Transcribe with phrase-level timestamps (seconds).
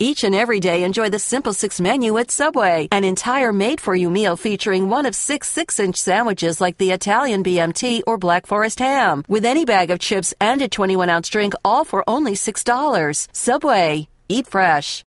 [0.00, 2.88] Each and every day, enjoy the Simple Six menu at Subway.
[2.90, 6.90] An entire made for you meal featuring one of six six inch sandwiches like the
[6.90, 11.28] Italian BMT or Black Forest ham, with any bag of chips and a 21 ounce
[11.28, 13.28] drink, all for only $6.
[13.32, 14.08] Subway.
[14.28, 15.04] Eat fresh.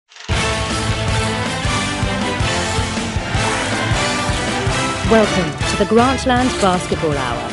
[5.11, 7.49] Welcome to the Grantland Basketball Hour.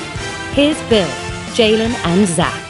[0.53, 1.09] Here's Bill,
[1.57, 2.64] Jalen, and Zach.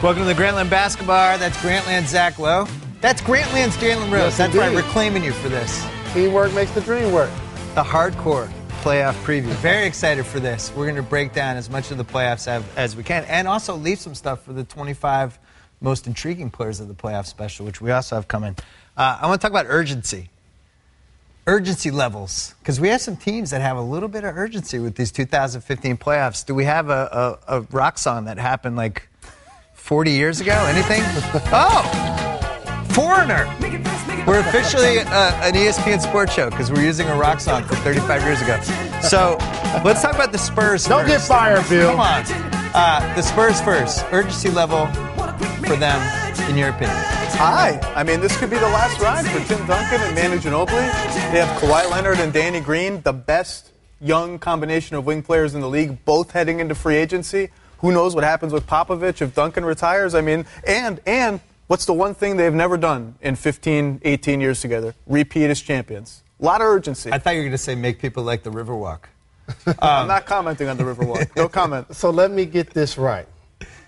[0.00, 1.38] Welcome to the Grantland Basketball Hour.
[1.38, 2.68] That's Grantland Zach Lowe.
[3.00, 4.12] That's Grantland's Jalen Rose.
[4.12, 4.68] Yes, That's right.
[4.68, 4.76] indeed.
[4.84, 5.84] We're claiming you for this.
[6.12, 7.30] Teamwork makes the dream work.
[7.74, 8.48] The hardcore
[8.80, 9.52] playoff preview.
[9.56, 10.72] Very excited for this.
[10.76, 13.48] We're going to break down as much of the playoffs as, as we can and
[13.48, 15.36] also leave some stuff for the 25
[15.80, 18.54] most intriguing players of the playoff special, which we also have coming.
[18.96, 20.30] Uh, I want to talk about urgency.
[21.48, 24.94] Urgency levels, because we have some teams that have a little bit of urgency with
[24.94, 26.46] these 2015 playoffs.
[26.46, 29.08] Do we have a, a, a rock song that happened like
[29.88, 30.52] 40 years ago?
[30.66, 31.00] Anything?
[31.50, 33.46] oh, Foreigner.
[34.26, 38.22] We're officially uh, an ESPN sports show because we're using a rock song from 35
[38.22, 38.60] years ago.
[39.00, 39.38] So
[39.82, 40.84] let's talk about the Spurs.
[40.84, 41.92] Don't get fired, Bill.
[41.92, 42.22] Come on.
[42.74, 44.04] Uh, the Spurs first.
[44.12, 44.84] Urgency level
[45.64, 46.02] for them,
[46.50, 46.98] in your opinion.
[47.38, 47.80] Hi.
[47.96, 50.68] I mean, this could be the last ride for Tim Duncan and Manu Ginobili.
[51.32, 55.62] They have Kawhi Leonard and Danny Green, the best young combination of wing players in
[55.62, 57.48] the league, both heading into free agency.
[57.78, 60.14] Who knows what happens with Popovich if Duncan retires?
[60.14, 64.60] I mean, and and what's the one thing they've never done in 15, 18 years
[64.60, 64.94] together?
[65.06, 66.22] Repeat as champions.
[66.40, 67.10] A lot of urgency.
[67.12, 69.00] I thought you were going to say make people like the Riverwalk.
[69.80, 71.34] I'm not commenting on the Riverwalk.
[71.36, 71.94] No comment.
[71.94, 73.26] So let me get this right.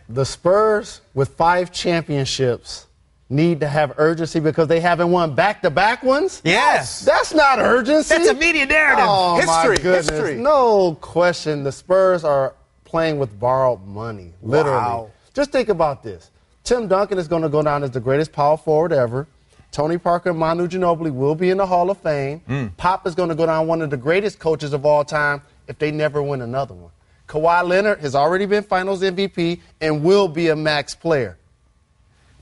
[0.08, 2.86] The Spurs, with five championships,
[3.28, 6.42] need to have urgency because they haven't won back to back ones?
[6.44, 7.00] Yes.
[7.04, 8.14] That's not urgency.
[8.16, 9.04] That's a media narrative.
[9.06, 10.10] Oh, History, my goodness.
[10.10, 10.34] history.
[10.36, 11.62] No question.
[11.62, 12.54] The Spurs are
[12.91, 14.77] playing with borrowed money, literally.
[14.77, 15.10] Wow.
[15.33, 16.30] Just think about this.
[16.64, 19.28] Tim Duncan is going to go down as the greatest power forward ever.
[19.70, 22.41] Tony Parker and Manu Ginobili will be in the Hall of Fame.
[22.41, 22.66] Hmm.
[22.77, 25.78] Pop is going to go down one of the greatest coaches of all time if
[25.78, 26.91] they never win another one.
[27.28, 31.38] Kawhi Leonard has already been Finals MVP and will be a max player.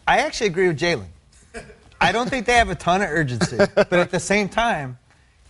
[0.06, 1.08] I actually agree with Jalen.
[2.00, 4.98] I don't think they have a ton of urgency, but at the same time,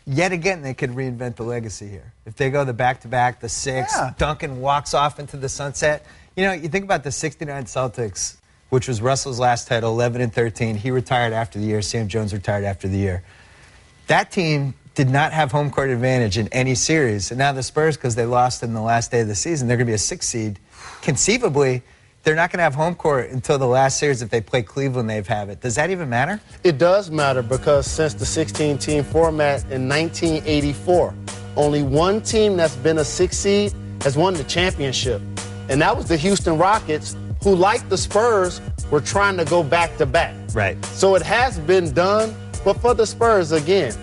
[0.09, 2.13] yet again, they could reinvent the legacy here.
[2.27, 4.13] If they go the back to back, the six, Yeah.
[4.17, 6.05] Duncan walks off into the sunset.
[6.35, 8.37] You know, you think about the 69 Celtics,
[8.71, 10.77] which was Russell's last title, 11 and 13.
[10.77, 11.83] He retired after the year.
[11.83, 13.23] Sam Jones retired after the year.
[14.07, 17.31] That team did not have home court advantage in any series.
[17.31, 19.77] And now the Spurs, because they lost in the last day of the season, they're
[19.77, 20.59] going to be a six seed.
[21.03, 21.83] Conceivably,
[22.28, 24.21] they're not going to have home court until the last series.
[24.21, 25.62] If they play Cleveland, they've have it.
[25.62, 26.39] Does that even matter?
[26.62, 31.15] It does matter because since the 16 team format in 1984,
[31.56, 33.72] only one team that's been a six seed
[34.03, 35.22] has won the championship.
[35.71, 38.60] And that was the Houston Rockets, who, like the Spurs,
[38.91, 40.34] were trying to go back to back.
[40.53, 40.83] Right.
[40.84, 42.37] So it has been done.
[42.62, 43.95] But for the Spurs, again,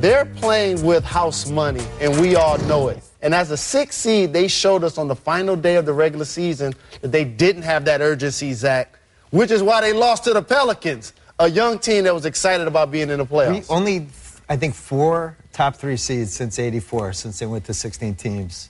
[0.00, 3.07] they're playing with house money, and we all know it.
[3.20, 6.24] And as a six seed, they showed us on the final day of the regular
[6.24, 8.96] season that they didn't have that urgency, Zach,
[9.30, 12.90] which is why they lost to the Pelicans, a young team that was excited about
[12.90, 13.66] being in the We playoffs.
[13.70, 14.06] only,
[14.48, 18.68] I think, four top three seeds since '84, since they went to 16 teams.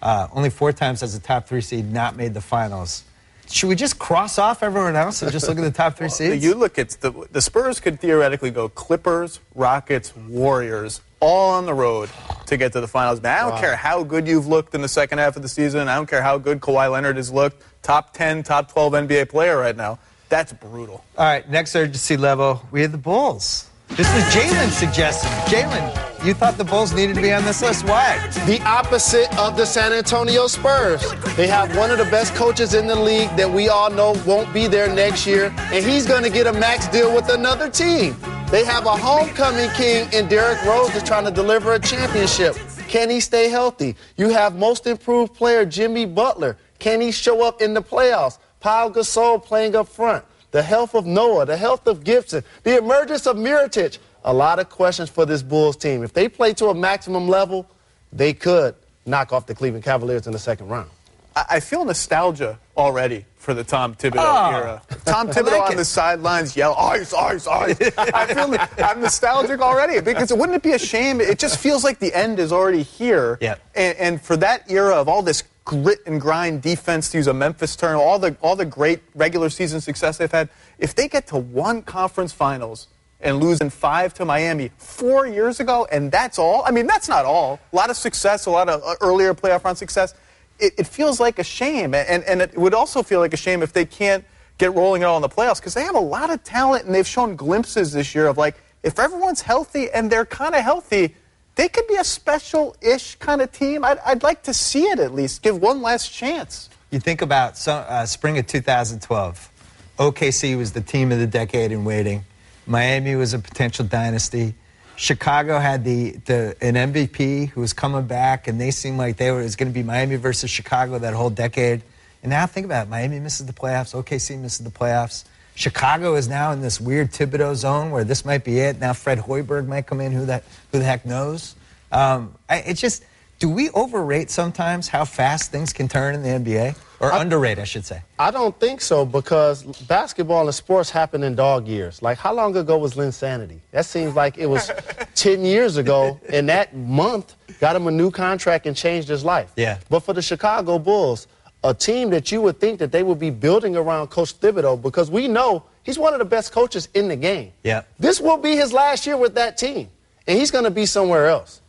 [0.00, 3.02] Uh, only four times has a top three seed not made the finals.
[3.50, 6.44] Should we just cross off everyone else and just look at the top three seeds?
[6.44, 11.74] You look at the the Spurs could theoretically go Clippers, Rockets, Warriors, all on the
[11.74, 12.10] road
[12.46, 13.20] to get to the finals.
[13.20, 15.88] Man, I don't care how good you've looked in the second half of the season.
[15.88, 17.62] I don't care how good Kawhi Leonard has looked.
[17.82, 19.98] Top 10, top 12 NBA player right now.
[20.28, 21.04] That's brutal.
[21.16, 23.67] All right, next urgency level, we have the Bulls.
[23.90, 25.30] This was Jalen's suggestion.
[25.46, 27.84] Jalen, you thought the Bulls needed to be on this list.
[27.86, 28.18] Why?
[28.46, 31.02] the opposite of the San Antonio Spurs.
[31.36, 34.52] They have one of the best coaches in the league that we all know won't
[34.52, 38.16] be there next year, and he's going to get a max deal with another team.
[38.50, 42.56] They have a homecoming king in Derrick Rose that's trying to deliver a championship.
[42.88, 43.96] Can he stay healthy?
[44.16, 46.56] You have most improved player Jimmy Butler.
[46.78, 48.38] Can he show up in the playoffs?
[48.60, 50.24] Pau Gasol playing up front.
[50.50, 53.98] The health of Noah, the health of Gibson, the emergence of Mirotic.
[54.24, 56.02] A lot of questions for this Bulls team.
[56.02, 57.66] If they play to a maximum level,
[58.12, 58.74] they could
[59.06, 60.90] knock off the Cleveland Cavaliers in the second round.
[61.36, 64.50] I, I feel nostalgia already for the Tom Thibodeau Oh.
[64.56, 64.82] era.
[65.06, 65.76] Tom Thibodeau like on it.
[65.76, 67.76] the sidelines yell, ice, ice, ice.
[67.96, 71.20] I feel I'm nostalgic already because wouldn't it be a shame?
[71.20, 73.38] It just feels like the end is already here.
[73.40, 73.54] Yeah.
[73.74, 77.34] And, and for that era of all this grit and grind defense, to use a
[77.34, 80.48] Memphis term, all the all the great regular season success they've had,
[80.78, 82.88] if they get to one conference finals
[83.20, 86.64] and lose in five to Miami four years ago, and that's all.
[86.64, 87.60] I mean, that's not all.
[87.72, 90.14] A lot of success, a lot of uh, earlier playoff run success.
[90.58, 93.62] It, it feels like a shame, and, and it would also feel like a shame
[93.62, 94.24] if they can't
[94.56, 96.94] get rolling at all in the playoffs because they have a lot of talent and
[96.94, 101.14] they've shown glimpses this year of like if everyone's healthy and they're kind of healthy,
[101.58, 103.84] they could be a special-ish kind of team.
[103.84, 105.42] I'd, I'd, like to see it at least.
[105.42, 106.70] Give one last chance.
[106.92, 109.50] You think about some, uh, spring of 2012.
[109.98, 112.24] OKC was the team of the decade in waiting.
[112.64, 114.54] Miami was a potential dynasty.
[114.94, 119.32] Chicago had the, the an MVP who was coming back, and they seemed like they
[119.32, 121.82] were it was going to be Miami versus Chicago that whole decade.
[122.22, 125.24] And now think about it: Miami misses the playoffs, OKC misses the playoffs.
[125.58, 128.78] Chicago is now in this weird Thibodeau zone where this might be it.
[128.78, 130.12] Now Fred Hoiberg might come in.
[130.12, 131.56] Who that who the heck knows?
[131.90, 133.04] Um, I, it's just
[133.40, 136.76] do we overrate sometimes how fast things can turn in the NBA?
[137.00, 138.02] Or I, underrate, I should say.
[138.18, 142.02] I don't think so because basketball and sports happen in dog years.
[142.02, 143.60] Like, how long ago was Linsanity?
[143.70, 144.72] That seems like it was
[145.14, 149.52] 10 years ago, and that month got him a new contract and changed his life.
[149.56, 149.78] Yeah.
[149.88, 151.28] But for the Chicago Bulls,
[151.64, 155.10] a team that you would think that they would be building around Coach Thibodeau because
[155.10, 157.52] we know he's one of the best coaches in the game.
[157.64, 157.82] Yeah.
[157.98, 159.88] This will be his last year with that team,
[160.26, 161.60] and he's going to be somewhere else.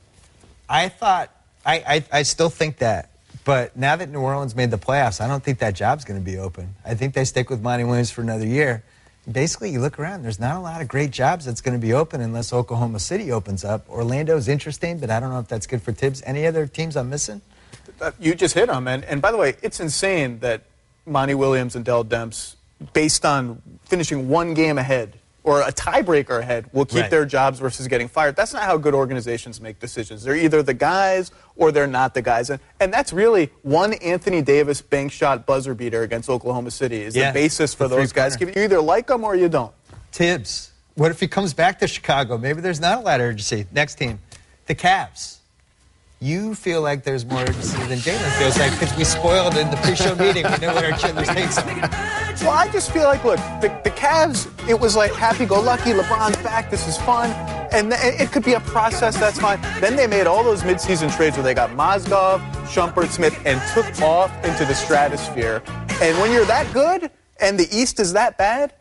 [0.69, 1.31] I thought,
[1.65, 3.09] I, I, I still think that.
[3.45, 6.25] But now that New Orleans made the playoffs, I don't think that job's going to
[6.25, 6.75] be open.
[6.85, 8.83] I think they stick with Monty Williams for another year.
[9.29, 11.93] Basically, you look around, there's not a lot of great jobs that's going to be
[11.93, 13.87] open unless Oklahoma City opens up.
[13.89, 16.21] Orlando's interesting, but I don't know if that's good for Thibs.
[16.25, 17.41] Any other teams I'm missing?
[18.19, 18.87] You just hit them.
[18.87, 20.63] And, and by the way, it's insane that
[21.05, 22.55] Monty Williams and Dell Demps,
[22.93, 27.09] based on finishing one game ahead or a tiebreaker ahead will keep right.
[27.09, 28.35] their jobs versus getting fired.
[28.35, 30.23] That's not how good organizations make decisions.
[30.23, 32.49] They're either the guys or they're not the guys.
[32.49, 37.15] And, and that's really one Anthony Davis bank shot buzzer beater against Oklahoma City is
[37.15, 38.39] yeah, the basis for the those guys.
[38.39, 39.73] You either like them or you don't.
[40.11, 40.71] Thibs.
[40.95, 42.37] What if he comes back to Chicago?
[42.37, 43.65] Maybe there's not a lot of urgency.
[43.71, 44.19] Next team,
[44.67, 45.38] the Cavs
[46.21, 49.77] you feel like there's more urgency than Jalen feels like because we spoiled in the
[49.77, 50.43] pre-show meeting.
[50.43, 51.65] We know what our takes are.
[52.41, 55.91] Well, I just feel like, look, the, the Cavs, it was like happy-go-lucky.
[55.91, 56.69] LeBron's back.
[56.69, 57.29] This is fun.
[57.71, 59.17] And th- it could be a process.
[59.17, 59.61] That's fine.
[59.79, 64.01] Then they made all those midseason trades where they got Mozgov, Shumpert, Smith, and took
[64.01, 65.63] off into the stratosphere.
[66.01, 68.73] And when you're that good and the East is that bad,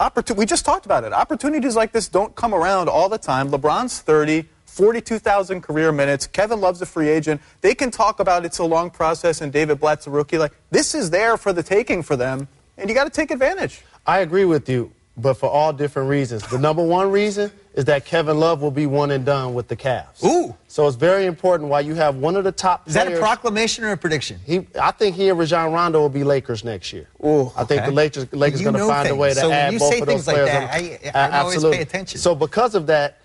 [0.00, 1.12] opportun- we just talked about it.
[1.12, 3.50] Opportunities like this don't come around all the time.
[3.50, 4.48] LeBron's 30.
[4.78, 6.28] 42,000 career minutes.
[6.28, 7.40] Kevin Love's a free agent.
[7.62, 10.38] They can talk about it's a long process and David Blatt's a rookie.
[10.38, 12.46] Like, this is there for the taking for them,
[12.76, 13.82] and you got to take advantage.
[14.06, 16.46] I agree with you, but for all different reasons.
[16.46, 19.74] The number one reason is that Kevin Love will be one and done with the
[19.74, 20.22] Cavs.
[20.24, 20.54] Ooh.
[20.68, 23.20] So it's very important why you have one of the top Is players, that a
[23.20, 24.38] proclamation or a prediction?
[24.46, 27.08] He, I think he and Rajon Rondo will be Lakers next year.
[27.24, 29.12] Ooh, I think the Lakers, Lakers going to find things.
[29.12, 30.46] a way to so add both of those players.
[30.46, 32.20] Like that, I, I, I always pay attention.
[32.20, 33.18] So because of that,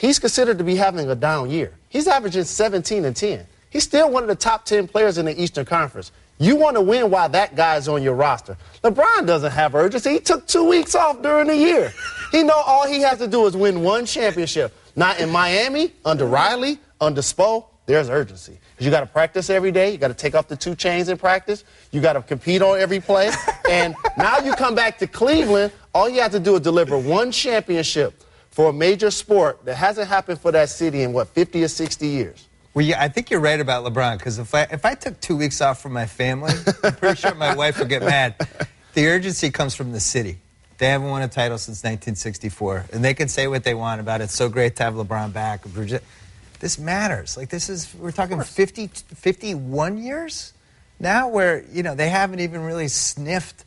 [0.00, 1.72] he's considered to be having a down year.
[1.90, 3.46] He's averaging 17 and 10.
[3.68, 6.10] He's still one of the top 10 players in the Eastern Conference.
[6.38, 8.56] You want to win while that guy's on your roster.
[8.82, 10.12] LeBron doesn't have urgency.
[10.12, 11.92] He took two weeks off during the year.
[12.32, 14.74] He know all he has to do is win one championship.
[14.96, 18.58] Not in Miami, under Riley, under Spo, there's urgency.
[18.78, 19.90] You got to practice every day.
[19.90, 21.64] You got to take off the two chains in practice.
[21.90, 23.30] You got to compete on every play.
[23.68, 27.30] and now you come back to Cleveland, all you have to do is deliver one
[27.32, 28.14] championship
[28.50, 32.06] for a major sport that hasn't happened for that city in what 50 or 60
[32.06, 32.48] years.
[32.74, 35.36] Well, yeah, I think you're right about LeBron because if I if I took two
[35.36, 36.52] weeks off from my family,
[36.84, 38.34] I'm pretty sure my wife would get mad.
[38.92, 40.38] The urgency comes from the city.
[40.78, 44.20] They haven't won a title since 1964, and they can say what they want about
[44.20, 44.24] it.
[44.24, 45.62] It's so great to have LeBron back.
[46.58, 47.36] This matters.
[47.36, 50.54] Like this is we're talking 50, 51 years
[50.98, 53.64] now, where you know they haven't even really sniffed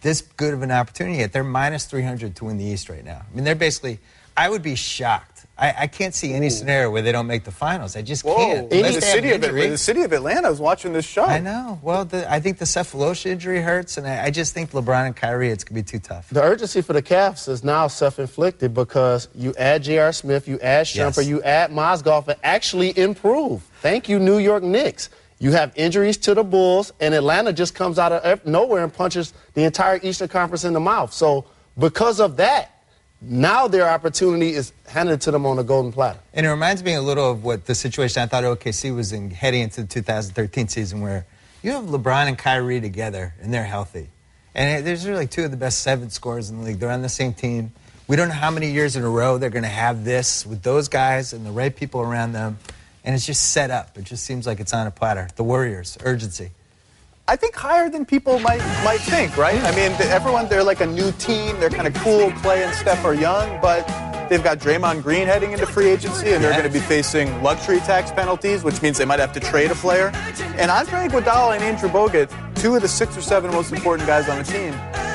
[0.00, 1.32] this good of an opportunity yet.
[1.32, 3.22] They're minus 300 to win the East right now.
[3.30, 3.98] I mean, they're basically
[4.36, 5.34] I would be shocked.
[5.56, 6.50] I, I can't see any Ooh.
[6.50, 7.94] scenario where they don't make the finals.
[7.94, 8.34] I just Whoa.
[8.34, 8.70] can't.
[8.70, 11.24] The city, of, the city of Atlanta is watching this show.
[11.24, 11.78] I know.
[11.80, 15.16] Well, the, I think the Sefolosha injury hurts, and I, I, just think LeBron and
[15.16, 16.28] Kyrie, it's going to be too tough.
[16.30, 20.12] The urgency for the Cavs is now self-inflicted because you add J.R.
[20.12, 21.26] Smith, you add Shumpert, yes.
[21.28, 23.62] you add Mozgov, and actually improve.
[23.80, 25.08] Thank you, New York Knicks.
[25.38, 28.92] You have injuries to the Bulls, and Atlanta just comes out of uh, nowhere and
[28.92, 31.12] punches the entire Eastern Conference in the mouth.
[31.12, 31.44] So
[31.78, 32.73] because of that,
[33.20, 36.20] now their opportunity is handed to them on a golden platter.
[36.32, 39.30] And it reminds me a little of what the situation I thought OKC was in
[39.30, 41.26] heading into the 2013 season, where
[41.62, 44.08] you have LeBron and Kyrie together and they're healthy.
[44.54, 46.78] And there's really two of the best seven scorers in the league.
[46.78, 47.72] They're on the same team.
[48.06, 50.62] We don't know how many years in a row they're going to have this with
[50.62, 52.58] those guys and the right people around them.
[53.02, 53.96] And it's just set up.
[53.96, 55.28] It just seems like it's on a platter.
[55.36, 56.50] The Warriors, urgency.
[57.26, 59.58] I think higher than people might might think, right?
[59.62, 61.58] I mean, everyone they're like a new team.
[61.58, 62.30] They're kind of cool.
[62.32, 63.86] Clay and Steph are young, but
[64.28, 67.78] they've got Draymond Green heading into free agency, and they're going to be facing luxury
[67.78, 70.10] tax penalties, which means they might have to trade a player.
[70.58, 74.28] And Andre Iguodala and Andrew Bogut, two of the six or seven most important guys
[74.28, 74.74] on the team,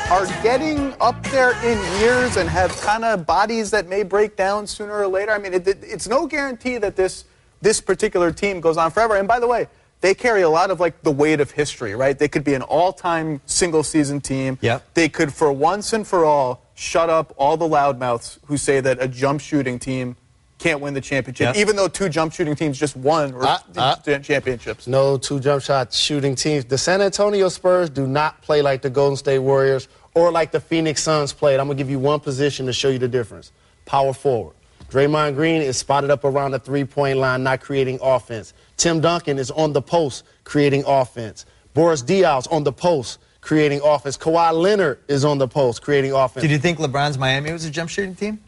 [0.10, 4.66] are getting up there in years and have kind of bodies that may break down
[4.66, 5.32] sooner or later.
[5.32, 7.26] I mean, it, it, it's no guarantee that this
[7.62, 9.16] this particular team goes on forever.
[9.18, 9.68] And by the way,
[10.02, 12.18] they carry a lot of like the weight of history, right?
[12.18, 14.58] They could be an all-time single season team.
[14.62, 14.94] Yep.
[14.94, 19.02] They could for once and for all shut up all the loudmouths who say that
[19.02, 20.16] a jump shooting team
[20.58, 21.56] can't win the championship, Yep.
[21.58, 23.96] even though two jump shooting teams just won or Uh, uh.
[24.20, 24.88] championships.
[24.88, 26.66] No two jump shot shooting teams.
[26.66, 30.60] The San Antonio Spurs do not play like the Golden State Warriors or like the
[30.60, 31.60] Phoenix Suns played.
[31.60, 33.52] I'm going to give you one position to show you the difference.
[33.86, 34.56] Power forward.
[34.90, 38.54] Draymond Green is spotted up around the three point line, not creating offense.
[38.78, 41.46] Tim Duncan is on the post, creating offense.
[41.74, 44.18] Boris Diaw on the post, creating offense.
[44.18, 46.42] Kawhi Leonard is on the post, creating offense.
[46.42, 48.40] Did you think LeBron's Miami was a jump shooting team?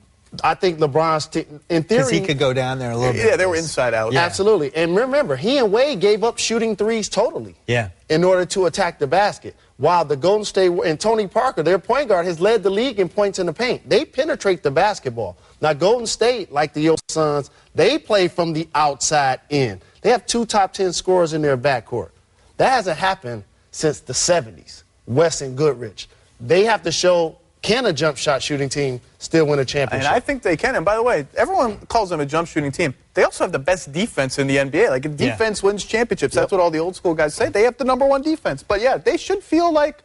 [0.43, 3.25] I think LeBron's, t- in theory, Because he could go down there a little bit.
[3.25, 4.13] Yeah, they were inside out.
[4.13, 4.21] Yeah.
[4.21, 4.73] Absolutely.
[4.73, 7.55] And remember, he and Wade gave up shooting threes totally.
[7.67, 7.89] Yeah.
[8.09, 9.57] In order to attack the basket.
[9.81, 13.09] While the Golden State and Tony Parker, their point guard, has led the league in
[13.09, 13.89] points in the paint.
[13.89, 15.37] They penetrate the basketball.
[15.59, 19.81] Now, Golden State, like the old Suns, they play from the outside in.
[20.01, 22.11] They have two top 10 scorers in their backcourt.
[22.57, 24.83] That hasn't happened since the 70s.
[25.07, 26.07] West and Goodrich.
[26.39, 30.09] They have to show can a jump shot shooting team still win a championship?
[30.09, 30.15] And?
[30.15, 30.75] I think they can.
[30.75, 32.93] And by the way, everyone calls them a jump shooting team.
[33.13, 34.89] They also have the best defense in the NBA.
[34.89, 35.31] Like, if Yeah.
[35.31, 36.33] defense wins championships.
[36.33, 37.49] That's what all the old school guys say.
[37.49, 38.63] They have the number one defense.
[38.63, 40.01] But yeah, they should feel like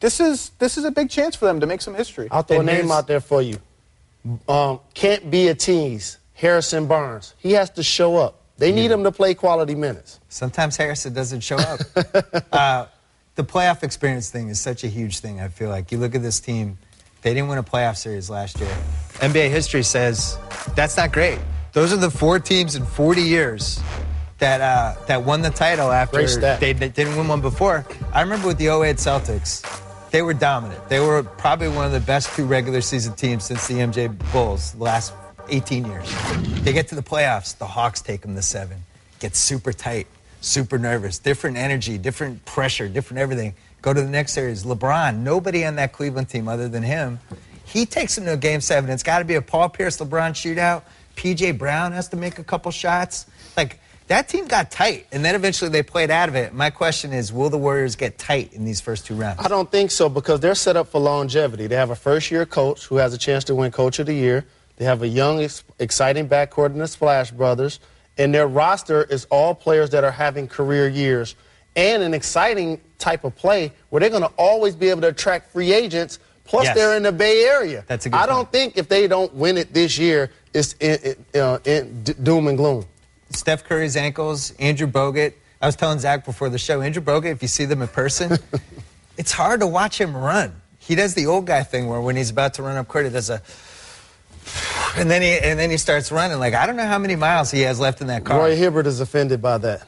[0.00, 2.28] this is this is a big chance for them to make some history.
[2.30, 3.58] I'll throw And a name out there for you.
[4.48, 6.18] Um, can't be a tease.
[6.34, 7.34] Harrison Barnes.
[7.38, 8.40] He has to show up.
[8.58, 10.18] They need him to play quality minutes.
[10.28, 11.80] Sometimes Harrison doesn't show up.
[12.52, 12.86] uh,
[13.36, 15.92] the playoff experience thing is such a huge thing, I feel like.
[15.92, 16.78] You look at this team,
[17.26, 18.70] they didn't win a playoff series last year.
[19.14, 20.38] NBA history says
[20.76, 21.40] that's not great.
[21.72, 23.80] Those are the four teams in 40 years
[24.38, 27.84] that, uh, that won the title after they, they didn't win one before.
[28.12, 29.64] I remember with the 08 Celtics,
[30.12, 30.88] they were dominant.
[30.88, 34.74] They were probably one of the best two regular season teams since the MJ Bulls
[34.74, 35.12] the last
[35.48, 36.08] 18 years.
[36.62, 38.84] They get to the playoffs, the Hawks take them to seven.
[39.18, 40.06] Get super tight,
[40.42, 43.54] super nervous, different energy, different pressure, different everything.
[43.86, 44.64] Go to the next series.
[44.64, 47.20] LeBron, nobody on that Cleveland team other than him.
[47.64, 48.90] He takes them to a game seven.
[48.90, 50.82] It's got to be a Paul Pierce LeBron shootout.
[51.14, 53.26] PJ Brown has to make a couple shots.
[53.56, 53.78] Like,
[54.08, 56.52] that team got tight, and then eventually they played out of it.
[56.52, 59.38] My question is, will the Warriors get tight in these first two rounds?
[59.38, 61.68] I don't think so because they're set up for longevity.
[61.68, 64.14] They have a first year coach who has a chance to win Coach of the
[64.14, 64.44] Year.
[64.78, 67.78] They have a young, exciting backcourt in the Splash Brothers.
[68.18, 71.36] And their roster is all players that are having career years
[71.76, 75.52] and an exciting type of play where they're going to always be able to attract
[75.52, 76.18] free agents.
[76.44, 76.76] Plus, Yes.
[76.76, 77.84] they're in the Bay Area.
[77.88, 81.16] That's a good I don't think if they don't win it this year, it's in,
[81.34, 82.84] in, uh, in d- doom and gloom.
[83.30, 85.34] Steph Curry's ankles, Andrew Bogut.
[85.60, 88.38] I was telling Zach before the show, Andrew Bogut, if you see them in person,
[89.18, 90.54] it's hard to watch him run.
[90.78, 93.10] He does the old guy thing where when he's about to run up court, he
[93.10, 93.42] does a,
[94.96, 96.38] and then he and then he starts running.
[96.38, 98.38] Like I don't know how many miles he has left in that car.
[98.38, 99.86] Roy Hibbert is offended by that.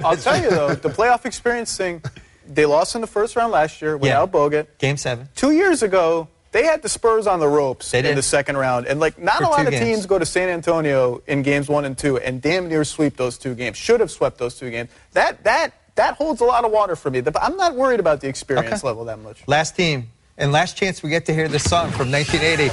[0.04, 2.02] I'll tell you though, the playoff experience thing.
[2.46, 4.22] They lost in the first round last year Yeah.
[4.22, 4.66] without Bogut.
[4.78, 5.28] Game seven.
[5.36, 8.16] Two years ago, they had the Spurs on the ropes They in did.
[8.16, 9.84] the second round, and like not For a lot of games.
[9.84, 13.38] teams go to San Antonio in games one and two, and damn near sweep those
[13.38, 13.76] two games.
[13.76, 14.90] Should have swept those two games.
[15.12, 17.22] That that that holds a lot of water for me.
[17.40, 18.86] I'm not worried about the experience Okay.
[18.88, 19.42] level that much.
[19.46, 20.10] Last team
[20.42, 22.68] and last chance we get to hear this song from 1980,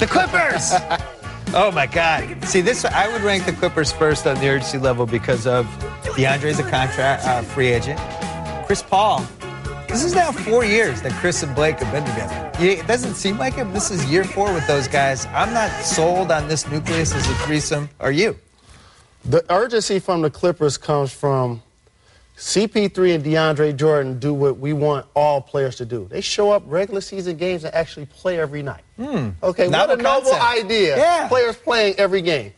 [0.00, 0.72] the Clippers.
[1.54, 2.42] oh my God!
[2.46, 5.66] See this, I would rank the Clippers first on the urgency level because of
[6.16, 8.00] DeAndre's a contract uh, free agent.
[8.66, 9.24] Chris Paul.
[9.86, 12.52] This is now four years that Chris and Blake have been together.
[12.60, 13.70] It doesn't seem like it.
[13.74, 15.26] This is year four with those guys.
[15.26, 17.90] I'm not sold on this nucleus as a threesome.
[17.98, 18.38] Are you?
[19.24, 21.60] The urgency from the Clippers comes from
[22.40, 26.06] CP3 and DeAndre Jordan do what we want all players to do.
[26.10, 28.80] They show up regular season games and actually play every night.
[28.98, 30.42] Okay, what a noble concept.
[30.42, 30.96] idea.
[30.96, 31.28] Yeah.
[31.28, 32.54] Players playing every game.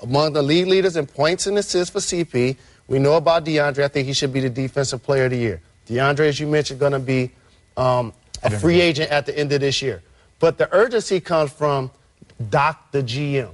[0.00, 3.82] Among the league leaders in points and assists for CP, we know about DeAndre.
[3.82, 5.60] I think he should be the defensive player of the year.
[5.88, 7.32] DeAndre, as you mentioned, going to be
[7.76, 8.12] um,
[8.44, 10.00] a free agent at the end of this year.
[10.38, 11.90] But the urgency comes from
[12.50, 13.52] Doc, the GM.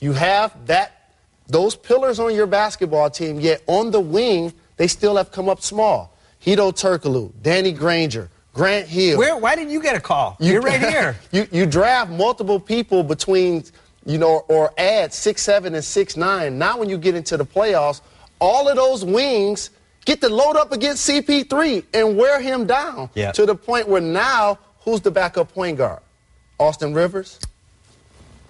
[0.00, 1.12] You have that
[1.46, 5.60] those pillars on your basketball team, yet on the wing, they still have come up
[5.62, 6.16] small.
[6.44, 9.18] Hedo Turkoglu, Danny Granger, Grant Hill.
[9.18, 9.36] Where?
[9.36, 10.36] Why didn't you get a call?
[10.40, 11.16] You're right here.
[11.32, 13.64] you, you draft multiple people between,
[14.04, 16.58] you know, or add six, seven, and six, nine.
[16.58, 18.00] Now, when you get into the playoffs,
[18.40, 19.70] all of those wings
[20.04, 23.32] get to load up against CP3 and wear him down Yeah.
[23.32, 26.00] to the point where now, who's the backup point guard?
[26.60, 27.38] Austin Rivers?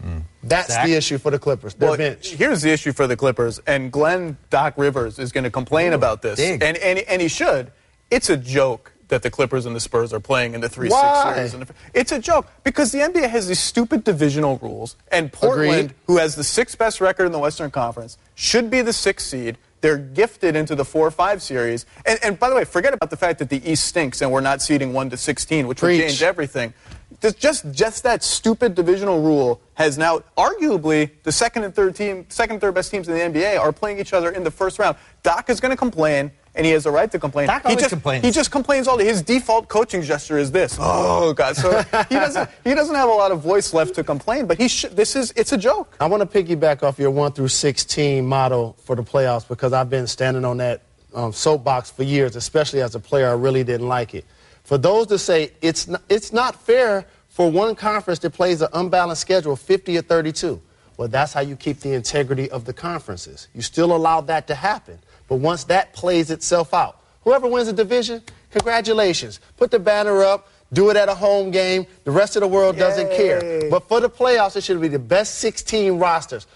[0.02, 0.18] Hmm.
[0.48, 0.86] That's Zach?
[0.86, 1.74] the issue for the Clippers.
[1.74, 2.30] Their Well, bench.
[2.30, 6.22] here's the issue for the Clippers, and Glenn Doc Rivers is going to complain about
[6.22, 7.72] this, and, and and he should.
[8.10, 11.34] It's a joke that the Clippers and the Spurs are playing in the 3 Why?
[11.46, 11.70] 6 series.
[11.92, 15.94] It's a joke because the NBA has these stupid divisional rules, and Portland, Agreed.
[16.06, 19.58] who has the sixth best record in the Western Conference, should be the sixth seed.
[19.84, 21.84] They're gifted into the 4 or 5 series.
[22.06, 24.40] And, and by the way, forget about the fact that the East stinks and we're
[24.40, 26.00] not seeding 1 to 16, which Preach.
[26.00, 26.72] would change everything.
[27.20, 32.24] Just, just, just that stupid divisional rule has now, arguably, the second and third team,
[32.30, 34.78] second and third best teams in the NBA are playing each other in the first
[34.78, 34.96] round.
[35.22, 37.48] Doc is going to complain, and he has a right to complain.
[37.48, 38.24] Doc he just, complains.
[38.24, 39.04] He just complains all day.
[39.04, 40.76] His default coaching gesture is this.
[40.80, 41.56] Oh God!
[41.56, 44.46] So he doesn't, he doesn't have a lot of voice left to complain.
[44.46, 45.96] But he, sh- this is, it's a joke.
[46.00, 49.90] I want to piggyback off your 1 through 16 model for the playoffs because I've
[49.90, 50.82] been standing on that
[51.14, 53.28] um, soapbox for years, especially as a player.
[53.28, 54.24] I really didn't like it.
[54.62, 58.68] For those to say it's not, it's not fair for one conference that plays an
[58.72, 60.60] unbalanced schedule, 50 or 32.
[60.96, 63.48] Well, that's how you keep the integrity of the conferences.
[63.52, 65.00] You still allow that to happen.
[65.28, 69.40] But once that plays itself out, whoever wins the division, congratulations.
[69.56, 71.86] Put the banner up, do it at a home game.
[72.04, 73.68] The rest of the world doesn't care.
[73.70, 76.46] But for the playoffs, it should be the best 16 rosters.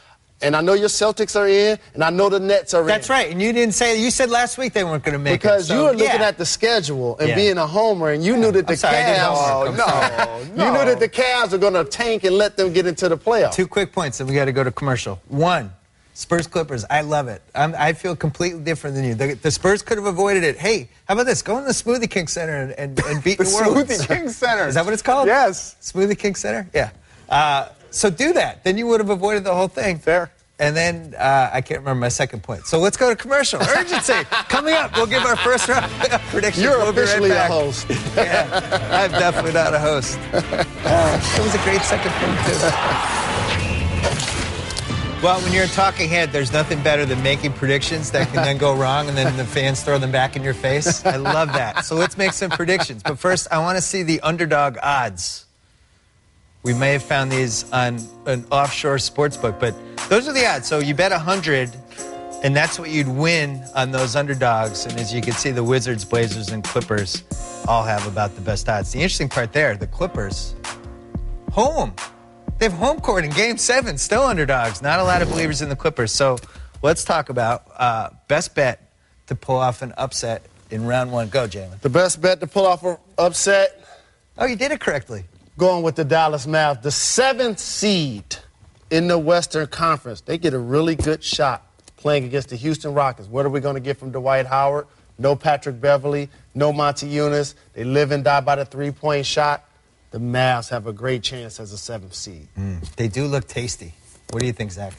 [0.40, 2.86] And I know your Celtics are in, and I know the Nets are in.
[2.86, 3.28] That's right.
[3.28, 5.68] And you didn't say you said last week they weren't going to make Because it.
[5.68, 6.28] so, you were looking yeah.
[6.28, 7.34] at the schedule and Yeah.
[7.34, 9.68] being a homer, and you knew that the sorry, Cavs.
[9.68, 9.76] I'm
[10.56, 13.08] no, You knew that the Cavs are going to tank and let them get into
[13.08, 13.54] the playoffs.
[13.54, 15.20] Two quick points, and we got to go to commercial.
[15.26, 15.72] One,
[16.18, 16.84] Spurs Clippers.
[16.90, 17.40] I love it.
[17.54, 19.14] I'm, I feel completely different than you.
[19.14, 20.56] The, the Spurs could have avoided it.
[20.56, 21.42] Hey, how about this?
[21.42, 23.88] Go in the Smoothie King Center and, and, and beat The New Orleans.
[23.88, 24.66] Smoothie King Center.
[24.66, 25.28] Is that what it's called?
[25.28, 25.76] Yes.
[25.80, 26.68] Smoothie King Center?
[26.74, 26.90] Yeah.
[27.28, 28.64] Uh, so do that.
[28.64, 30.00] Then you would have avoided the whole thing.
[30.00, 30.32] Fair.
[30.58, 32.66] And then uh, I can't remember my second point.
[32.66, 33.62] So let's go to commercial.
[33.62, 34.14] Urgency.
[34.48, 35.88] Coming up, we'll give our first round
[36.30, 36.64] prediction.
[36.64, 37.86] You're We'll be right a host.
[38.16, 40.18] Yeah, I'm definitely not a host.
[40.32, 43.37] It was a great second point, too.
[45.20, 48.56] Well, when you're a talking head, there's nothing better than making predictions that can then
[48.56, 51.04] go wrong and then the fans throw them back in your face.
[51.04, 51.84] I love that.
[51.84, 53.02] So let's make some predictions.
[53.02, 55.46] But first, I want to see the underdog odds.
[56.62, 59.74] We may have found these on an offshore sports book, but
[60.08, 60.68] those are the odds.
[60.68, 61.74] So you bet 100,
[62.44, 64.86] and that's what you'd win on those underdogs.
[64.86, 67.24] And as you can see, the Wizards, Blazers, and Clippers
[67.66, 68.92] all have about the best odds.
[68.92, 70.54] The interesting part there, the Clippers,
[71.50, 71.92] home.
[72.58, 74.82] They have home court in game seven, still underdogs.
[74.82, 76.10] Not a lot of believers in the Clippers.
[76.12, 76.38] So
[76.82, 78.92] let's talk about uh, best bet
[79.28, 81.28] to pull off an upset in round one.
[81.28, 81.80] Go, Jalen.
[81.80, 83.84] The best bet to pull off an upset,
[84.36, 85.24] Oh, you did it correctly.
[85.56, 88.36] going with the Dallas Mavs, the seventh seed
[88.90, 90.20] in the Western Conference.
[90.20, 91.64] They get a really good shot
[91.96, 93.28] playing against the Houston Rockets.
[93.28, 94.86] What are we going to get from Dwight Howard?
[95.18, 97.54] No Patrick Beverley, no Motiejunas.
[97.72, 99.67] They live and die by the three-point shot.
[100.10, 102.48] The Mavs have a great chance as a seventh seed.
[102.58, 102.82] Mm.
[102.96, 103.94] They do look tasty.
[104.30, 104.94] What do you think, Zach?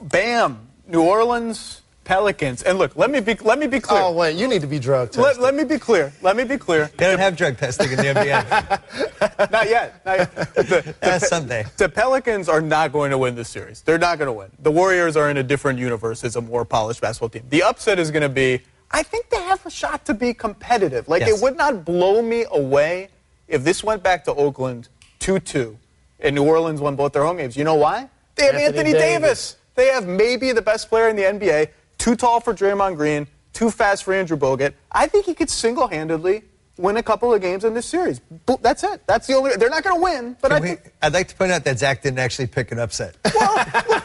[0.00, 0.68] Bam.
[0.86, 2.62] New Orleans Pelicans.
[2.62, 4.00] And look, let me be let me be clear.
[4.00, 5.22] Oh, wait, you need to be drug tested.
[5.22, 6.10] let, let me be clear.
[6.22, 6.90] Let me be clear.
[6.96, 9.50] They don't have drug testing in the NBA.
[9.50, 10.06] Not yet.
[10.06, 10.34] Not yet.
[10.54, 11.66] The, the someday.
[11.76, 13.82] The Pelicans are not going to win this series.
[13.82, 14.50] They're not going to win.
[14.60, 17.42] The Warriors are in a different universe as a more polished basketball team.
[17.50, 18.62] The upset is going to be.
[18.90, 21.08] I think they have a shot to be competitive.
[21.08, 21.38] Like Yes.
[21.38, 23.10] it would not blow me away
[23.48, 24.88] if this went back to Oakland
[25.20, 25.76] 2-2
[26.20, 27.56] and New Orleans won both their home games.
[27.56, 28.08] You know why?
[28.36, 29.20] They have Anthony Anthony, Davis.
[29.20, 29.56] Davis.
[29.74, 31.68] They have maybe the best player in the NBA.
[31.98, 33.26] Too tall for Draymond Green.
[33.52, 34.74] Too fast for Andrew Bogut.
[34.92, 36.44] I think he could single-handedly
[36.78, 38.20] win a couple of games in this series.
[38.62, 39.02] That's it.
[39.06, 39.56] That's the only.
[39.56, 41.64] They're not going to win, but I Can we- think I'd like to point out
[41.64, 43.16] that Zach didn't actually pick an upset.
[43.34, 43.54] Well,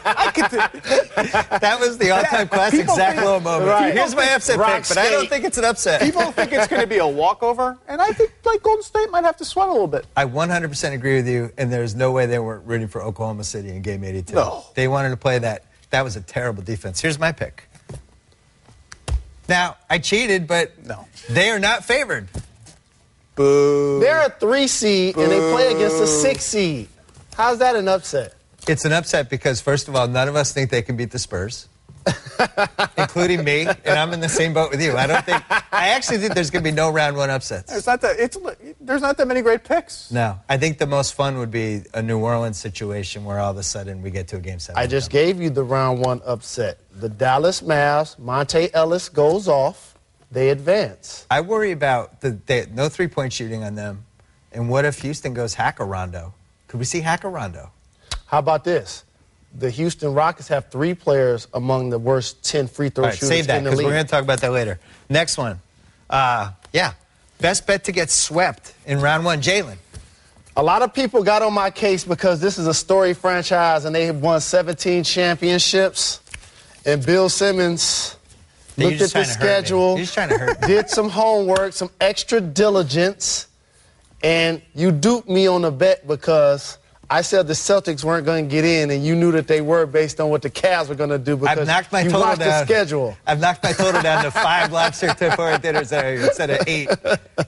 [0.04, 0.50] I could.
[1.60, 3.68] that was the all-time classic People Zach think- Lowe moment.
[3.70, 3.94] Right.
[3.94, 6.02] Here's my upset Rock pick, but I don't think it's an upset.
[6.02, 9.24] People think it's going to be a walkover, and I think like Golden State might
[9.24, 10.06] have to sweat a little bit.
[10.16, 13.70] I 100% agree with you, and there's no way they weren't rooting for Oklahoma City
[13.70, 14.34] in Game 82.
[14.34, 14.64] No.
[14.74, 15.64] They wanted to play that.
[15.90, 17.00] That was a terrible defense.
[17.00, 17.68] Here's my pick.
[19.48, 21.06] Now, I cheated, but No.
[21.28, 22.28] they are not favored.
[23.34, 24.00] Boo.
[24.00, 26.88] They're a three seed and they play against a six seed.
[27.36, 28.34] How's that an upset?
[28.68, 31.18] It's an upset because, first of all, none of us think they can beat the
[31.18, 31.68] Spurs,
[32.96, 34.96] including me, and I'm in the same boat with you.
[34.96, 35.42] I don't think.
[35.50, 37.70] I actually think there's going to be no round one upsets.
[37.70, 38.18] There's not that.
[38.18, 38.38] It's
[38.80, 40.10] there's not that many great picks.
[40.10, 43.58] No, I think the most fun would be a New Orleans situation where all of
[43.58, 44.80] a sudden we get to a game seven.
[44.80, 46.78] I just gave you the round one upset.
[46.98, 49.93] The Dallas Mavs, Monta Ellis goes off,
[50.34, 51.26] they advance.
[51.30, 54.04] I worry about the they, no three point shooting on them,
[54.52, 56.34] and what if Houston goes Hack-a-Rondo?
[56.68, 57.70] Could we see Hack-a-Rondo?
[58.26, 59.04] How about this?
[59.56, 63.28] The Houston Rockets have three players among the worst 10 free throw All right, shooters
[63.28, 63.86] save that in the league.
[63.86, 64.80] we're going to talk about that later.
[65.08, 65.60] Next one,
[66.10, 66.94] uh, yeah,
[67.38, 69.76] best bet to get swept in round one, Jalen.
[70.56, 73.94] A lot of people got on my case because this is a story franchise and
[73.94, 76.20] they have won 17 championships.
[76.86, 78.16] And Bill Simmons
[78.76, 79.46] You're looked at the trying to hurt me.
[79.46, 80.66] schedule, You're trying to hurt me.
[80.68, 83.46] did some homework, some extra diligence,
[84.22, 86.78] and you duped me on a bet because
[87.10, 89.86] I said the Celtics weren't going to get in, and you knew that they were
[89.86, 92.28] based on what the Cavs were going to do because I've knocked my you total
[92.28, 92.48] watched down.
[92.60, 93.16] the schedule.
[93.26, 96.88] I've knocked my total down to five lobster takeaway dinners instead of eight.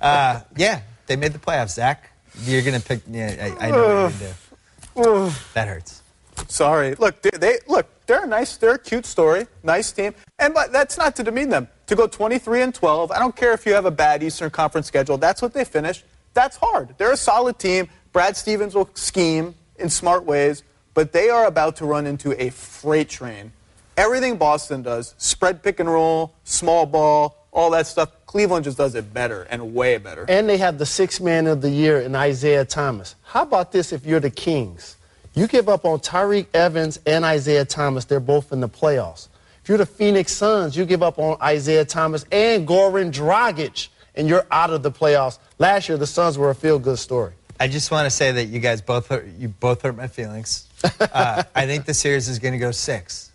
[0.01, 1.71] Uh, yeah, they made the playoffs.
[1.71, 2.11] Zach,
[2.45, 3.01] you're gonna pick.
[3.11, 5.33] Yeah, I, I know what you're gonna do.
[5.55, 6.03] That hurts.
[6.49, 6.95] Sorry.
[6.95, 7.87] Look, they, they look.
[8.07, 8.57] They're a nice.
[8.57, 9.47] They're a cute story.
[9.63, 10.15] Nice team.
[10.39, 11.69] And but that's not to demean them.
[11.87, 13.11] To go 23 and 12.
[13.11, 15.19] I don't care if you have a bad Eastern Conference schedule.
[15.19, 16.05] That's what they finished.
[16.35, 16.95] That's hard.
[16.99, 17.89] They're a solid team.
[18.13, 20.63] Brad Stevens will scheme in smart ways,
[20.95, 23.53] but they are about to run into a freight train.
[23.97, 28.11] Everything Boston does, spread pick and roll, small ball, all that stuff.
[28.27, 30.27] Cleveland just does it better and way better.
[30.29, 33.15] And they have the sixth man of the year in Isaiah Thomas.
[33.23, 34.97] How about this if you're the Kings?
[35.37, 38.07] You give up on Tyreke Evans and Isaiah Thomas.
[38.07, 39.29] They're both in the playoffs.
[39.63, 44.29] If you're the Phoenix Suns, you give up on Isaiah Thomas and Goran Dragic, and
[44.31, 45.39] you're out of the playoffs.
[45.59, 47.35] Last year, the Suns were a feel-good story.
[47.61, 50.67] I just want to say that you guys both hurt, you both hurt my feelings.
[51.01, 53.33] Uh, I think the series is going to go six.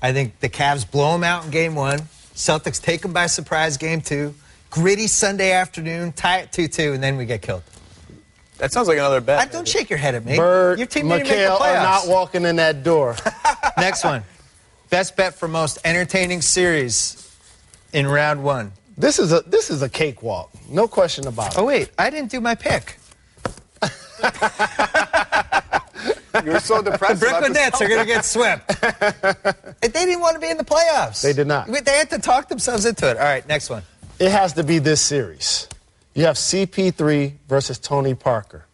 [0.00, 1.98] I think the Cavs blow them out in game one.
[2.34, 4.34] Celtics take them by surprise game two.
[4.70, 7.62] Gritty Sunday afternoon, tie it 2 2, and then we get killed.
[8.58, 9.38] That sounds like another bet.
[9.38, 10.36] I, don't shake your head at me.
[10.36, 11.82] Bird, Your team didn't make the McHale are playoffs.
[11.82, 13.16] not walking in that door.
[13.78, 14.24] Next one.
[14.90, 17.24] Best bet for most entertaining series
[17.92, 18.72] in round one.
[18.96, 21.58] this is a this is a cakewalk, no question about it.
[21.58, 22.98] Oh, wait, I didn't do my pick.
[26.44, 27.20] You were so depressed.
[27.22, 27.62] about Brooklyn this.
[27.62, 28.80] Nets are going to get swept.
[29.80, 31.20] they didn't want to be in the playoffs.
[31.22, 31.66] They did not.
[31.66, 33.16] They had to talk themselves into it.
[33.16, 33.82] All right, next one.
[34.20, 35.68] It has to be this series.
[36.18, 38.64] You have CP3 versus Tony Parker.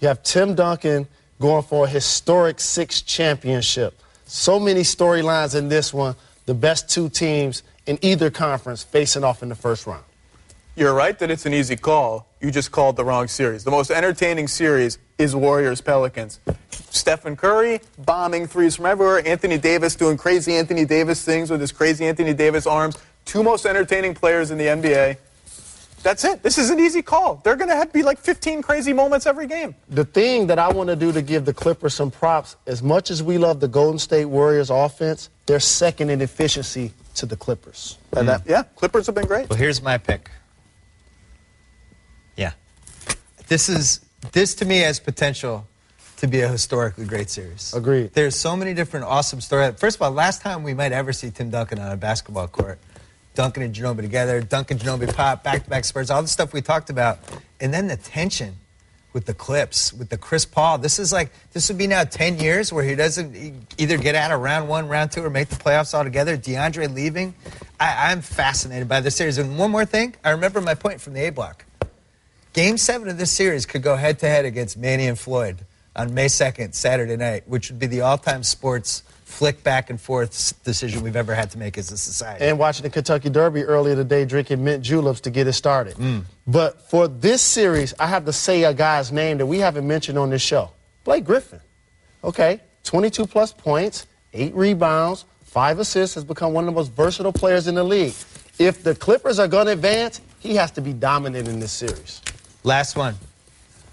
[0.00, 1.06] You have Tim Duncan
[1.38, 4.00] going for a historic sixth championship.
[4.24, 6.16] So many storylines in this one.
[6.46, 10.04] The best two teams in either conference facing off in the first round.
[10.74, 12.28] You're right that it's an easy call.
[12.40, 13.62] You just called the wrong series.
[13.62, 16.40] The most entertaining series is Warriors Pelicans.
[16.70, 19.22] Stephen Curry bombing threes from everywhere.
[19.28, 22.96] Anthony Davis doing crazy Anthony Davis things with his crazy Anthony Davis arms.
[23.26, 25.18] Two most entertaining players in the NBA.
[26.06, 26.40] That's it.
[26.40, 27.40] This is an easy call.
[27.42, 29.74] They're going to have to be like 15 crazy moments every game.
[29.88, 33.10] The thing that I want to do to give the Clippers some props, as much
[33.10, 37.98] as we love the Golden State Warriors offense, they're second in efficiency to the Clippers.
[38.16, 39.50] And that, yeah, Clippers have been great.
[39.50, 40.30] Well, here's my pick.
[42.36, 42.52] Yeah.
[43.48, 43.98] This is
[44.30, 45.66] this to me has potential
[46.18, 47.74] to be a historically great series.
[47.74, 48.12] Agreed.
[48.12, 49.74] There's so many different awesome stories.
[49.80, 52.78] First of all, last time we might ever see Tim Duncan on a basketball court.
[53.36, 57.20] Duncan and Ginobili together, Duncan Ginobili pop, back-to-back Spurs, all the stuff we talked about,
[57.60, 58.56] and then the tension
[59.12, 60.78] with the Clips, with the Chris Paul.
[60.78, 63.34] This is like this would be now 10 years where he doesn't
[63.78, 66.36] either get out of round one, round two, or make the playoffs altogether.
[66.36, 67.34] DeAndre leaving.
[67.78, 69.38] I, I'm fascinated by this series.
[69.38, 71.64] And one more thing, I remember my point from the A block.
[72.52, 75.58] Game seven of this series could go head to head against Manny and Floyd
[75.94, 80.00] on May 2nd, Saturday night, which would be the all time sports flick back and
[80.00, 82.44] forth decision we've ever had to make as a society.
[82.44, 85.96] and watching the Kentucky Derby earlier today, drinking mint juleps to get it started.
[86.46, 90.16] But for this series, I have to say a guy's name that we haven't mentioned
[90.16, 90.70] on this show
[91.04, 91.60] Blake Griffin.
[92.24, 97.32] Okay, 22 plus points, eight rebounds, five assists, has become one of the most versatile
[97.32, 98.14] players in the league.
[98.58, 102.22] If the Clippers are going to advance, he has to be dominant in this series.
[102.62, 103.16] Last one.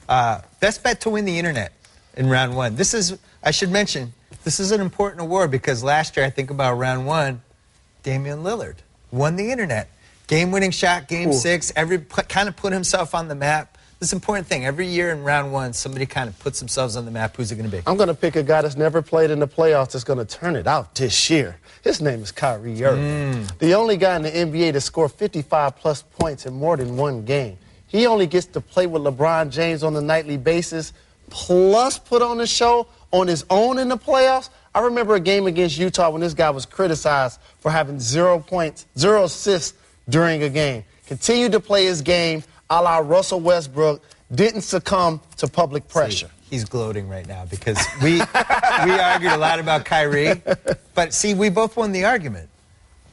[0.07, 1.73] Uh, best bet to win the internet
[2.15, 2.75] in round one.
[2.75, 6.49] This is, I should mention, this is an important award because last year, I think
[6.49, 7.41] about round one,
[8.03, 8.75] Damian Lillard
[9.11, 9.89] won the internet.
[10.27, 11.33] Game winning shot, game Ooh.
[11.33, 13.77] six, every kind of put himself on the map.
[13.99, 14.65] This important thing.
[14.65, 17.37] Every year in round one, somebody kind of puts themselves on the map.
[17.37, 17.83] Who's it going to be?
[17.87, 20.25] I'm going to pick a guy that's never played in the playoffs that's going to
[20.25, 21.57] turn it out this year.
[21.83, 23.57] His name is Kyrie Irving, mm.
[23.59, 27.23] the only guy in the NBA to score 55 plus points in more than one
[27.23, 27.57] game.
[27.87, 30.93] He only gets to play with LeBron James on a nightly basis,
[31.29, 34.49] plus put on the show on his own in the playoffs.
[34.76, 38.86] I remember a game against Utah when this guy was criticized for having zero points,
[38.97, 39.78] zero assists
[40.10, 40.84] during a game.
[41.08, 44.02] Continued to play his game a la Russell Westbrook,
[44.34, 46.30] didn't succumb to public pressure.
[46.49, 50.41] He's gloating right now because we we argued a lot about Kyrie,
[50.95, 52.49] but see, we both won the argument.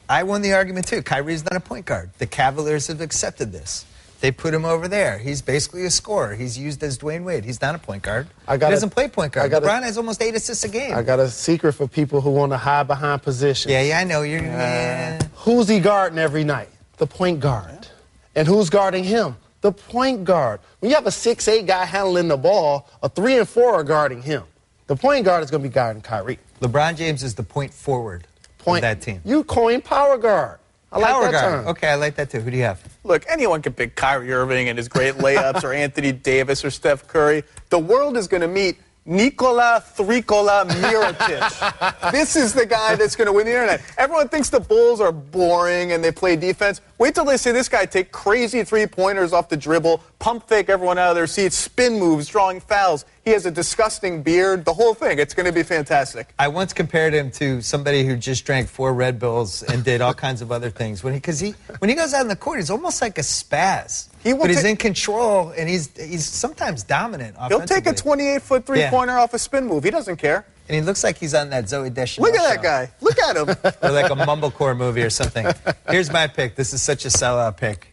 [0.09, 1.01] I won the argument too.
[1.01, 2.09] Kyrie's not a point guard.
[2.17, 3.85] The Cavaliers have accepted this.
[4.21, 5.17] They put him over there.
[5.17, 6.35] He's basically a scorer.
[6.35, 7.43] He's used as Dwyane Wade.
[7.43, 8.27] He's not a point guard.
[8.47, 9.51] I gotta- he doesn't play point I guard.
[9.51, 10.93] gotta- LeBron has almost eight assists a game.
[10.95, 13.71] I got a secret for people who want to hide behind positions.
[13.71, 14.21] yeah, yeah, I know.
[14.21, 14.41] You're.
[14.43, 15.19] yeah.
[15.37, 16.69] Who's he guarding every night?
[16.97, 17.87] The point guard.
[18.35, 19.35] And who's guarding him?
[19.61, 20.59] The point guard.
[20.79, 24.21] When you have a six-eight guy handling the ball, a three and four are guarding
[24.21, 24.43] him.
[24.87, 26.39] The point guard is going to be guarding Kyrie.
[26.61, 28.27] LeBron James is the point forward
[28.59, 28.83] Point.
[28.85, 29.21] of that team.
[29.25, 30.59] You coin power guard.
[30.91, 31.43] I like Power that guard.
[31.63, 31.67] term.
[31.69, 32.41] Okay, I like that too.
[32.41, 32.81] Who do you have?
[33.03, 37.07] Look, anyone can pick Kyrie Irving and his great layups, or Anthony Davis, or Steph
[37.07, 37.43] Curry.
[37.69, 42.11] The world is going to meet Nikola Thrikola Mirotic.
[42.11, 43.81] this is the guy that's going to win the internet.
[43.97, 46.81] Everyone thinks the Bulls are boring and they play defense.
[46.99, 50.69] Wait till they see this guy take crazy three pointers off the dribble, pump fake
[50.69, 53.05] everyone out of their seats, spin moves, drawing fouls.
[53.25, 55.17] He has a disgusting beard, the whole thing.
[55.17, 56.31] It's going to be fantastic.
[56.37, 60.13] I once compared him to somebody who just drank four Red Bulls and did all
[60.13, 61.03] kinds of other things.
[61.03, 63.21] When he, because he, when he goes out in the court, he's almost like a
[63.21, 64.09] spaz.
[64.23, 67.35] He will but he's in control and he's he's sometimes dominant.
[67.47, 69.83] He'll take a 28 foot three pointer off a spin move.
[69.83, 70.45] He doesn't care.
[70.67, 72.29] and he looks like he's on that Zooey Deschanel.
[72.29, 72.61] Look at that show.
[72.61, 72.91] guy.
[73.01, 73.49] Look at him.
[73.81, 75.47] or like a mumblecore movie or something.
[75.89, 76.55] Here's my pick.
[76.55, 77.87] This is such a sellout pick.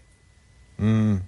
[0.81, 1.23] Mm.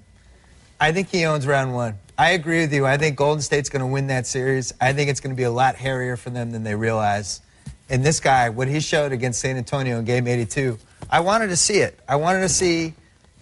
[0.79, 1.99] I think he owns round one.
[2.17, 2.87] I agree with you.
[2.87, 4.75] I think Golden State's going to win that series.
[4.81, 7.41] I think it's going to be a lot hairier for them than they realize.
[7.89, 10.79] And this guy, what he showed against San Antonio in Game 82,
[11.11, 11.99] I wanted to see it.
[12.09, 12.95] I wanted to see.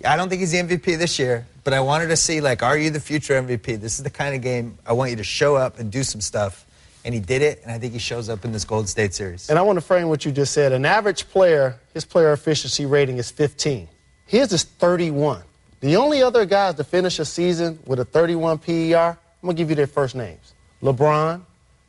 [0.04, 2.78] I don't think he's the MVP this year, but I wanted to see like, are
[2.78, 3.80] you the future MVP?
[3.80, 6.20] This is the kind of game I want you to show up and do some
[6.20, 6.64] stuff.
[7.04, 9.48] And he did it, and I think he shows up in this Golden State series.
[9.48, 10.72] And I want to frame what you just said.
[10.72, 13.88] An average player, his player efficiency rating is 15.
[14.26, 15.42] His is 31.
[15.80, 19.60] The only other guys to finish a season with a 31 PER, I'm going to
[19.60, 21.40] give you their first names LeBron,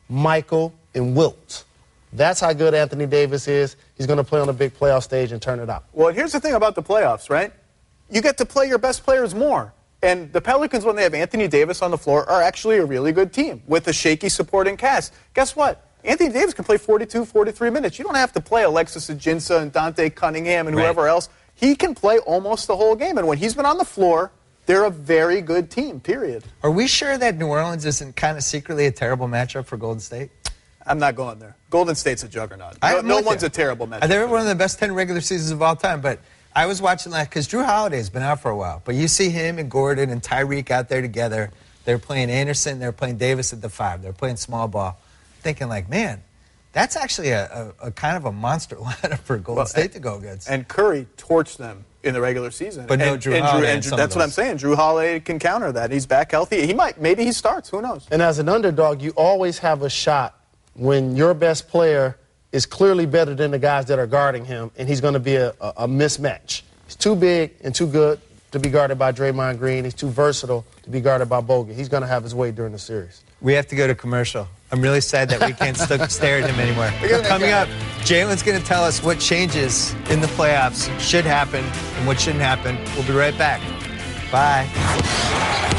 [0.08, 1.64] Michael, and Wilt.
[2.12, 3.76] That's how good Anthony Davis is.
[3.96, 5.84] He's going to play on a big playoff stage and turn it out.
[5.92, 7.52] Well, here's the thing about the playoffs, right?
[8.10, 9.72] You get to play your best players more.
[10.02, 13.12] And the Pelicans, when they have Anthony Davis on the floor, are actually a really
[13.12, 15.12] good team with a shaky supporting cast.
[15.34, 15.86] Guess what?
[16.02, 17.98] Anthony Davis can play 42, 43 minutes.
[17.98, 20.84] You don't have to play Alexis Ajinça and Dante Cunningham and Right.
[20.84, 21.28] whoever else.
[21.54, 23.18] He can play almost the whole game.
[23.18, 24.30] And when he's been on the floor,
[24.64, 26.44] they're a very good team, period.
[26.62, 30.00] Are we sure that New Orleans isn't kind of secretly a terrible matchup for Golden
[30.00, 30.30] State?
[30.86, 31.56] I'm not going there.
[31.68, 32.78] Golden State's a juggernaut.
[32.82, 33.48] No, no one's you.
[33.48, 34.08] a terrible matchup.
[34.08, 36.18] They're one of the best 10 regular seasons of all time, but
[36.54, 38.82] I was watching that because Jrue Holiday's been out for a while.
[38.84, 41.50] But you see him and Gordon and Tyreke out there together.
[41.84, 44.98] They're playing Anderson, they're playing Davis at the five, they're playing small ball.
[45.40, 46.22] Thinking, like, man,
[46.72, 49.92] that's actually a, a, a kind of a monster lineup for Golden Well, State and-
[49.94, 50.48] to go against.
[50.50, 52.86] And Curry torched them in the regular season.
[52.86, 54.58] But no Jrue and Holiday and in some that's what I'm saying.
[54.58, 55.90] Jrue Holiday can counter that.
[55.90, 56.66] He's back healthy.
[56.66, 57.00] He might.
[57.00, 57.68] Maybe he starts.
[57.70, 58.06] Who knows?
[58.10, 60.38] And as an underdog, you always have a shot
[60.74, 62.16] when your best player
[62.52, 65.36] is clearly better than the guys that are guarding him, and he's going to be
[65.36, 66.62] a, a, a mismatch.
[66.86, 69.84] He's too big and too good to be guarded by Draymond Green.
[69.84, 71.74] He's too versatile to be guarded by Bogut.
[71.74, 73.22] He's going to have his way during the series.
[73.40, 74.48] We have to go to commercial.
[74.72, 76.90] I'm really sad that we can't st- stare at him anymore.
[77.22, 77.68] Coming up,
[78.00, 82.42] Jalen's going to tell us what changes in the playoffs should happen and what shouldn't
[82.42, 82.76] happen.
[82.96, 83.60] We'll be right back.
[84.30, 85.76] Bye.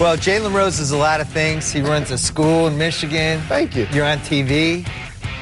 [0.00, 1.72] Well, Jalen Rose is a lot of things.
[1.72, 3.40] He runs a school in Michigan.
[3.48, 3.88] Thank you.
[3.90, 4.86] You're on TV.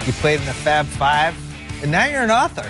[0.06, 1.34] You played in the Fab Five.
[1.82, 2.66] And now you're an author.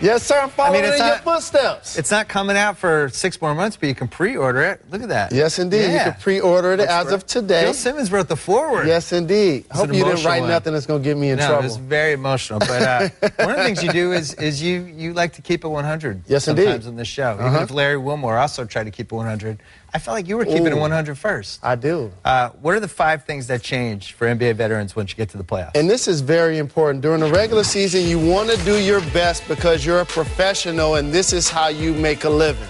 [0.00, 0.38] Yes, sir.
[0.38, 1.98] I'm following it's in your not- footsteps.
[1.98, 4.84] It's not coming out for six more months, but you can pre-order it.
[4.92, 5.32] Look at that.
[5.32, 5.82] yes, indeed.
[5.90, 6.06] Yeah.
[6.06, 7.64] You can pre-order it as of today.
[7.64, 8.86] Bill Simmons wrote the foreword.
[8.86, 9.64] Yes, indeed.
[9.68, 10.50] It's Hope you didn't write one.
[10.50, 11.62] nothing that's going to get me in no, trouble.
[11.62, 12.60] it was very emotional.
[12.60, 13.08] But uh,
[13.44, 16.22] one of the things you do is is you you like to keep it 100.
[16.28, 16.88] Yes, sometimes indeed.
[16.88, 17.34] on this show.
[17.34, 17.62] Even Uh-huh.
[17.64, 19.58] if Larry Wilmore also tried to keep it 100,
[19.92, 21.58] I felt like you were keeping it 100 first.
[21.64, 22.12] I do.
[22.24, 25.38] Uh, what are the five things that change for NBA veterans once you get to
[25.38, 25.72] the playoffs?
[25.74, 27.00] And this is very important.
[27.02, 31.10] During the regular season, you want to do your best because you're a professional and
[31.10, 32.68] this is how you make a living.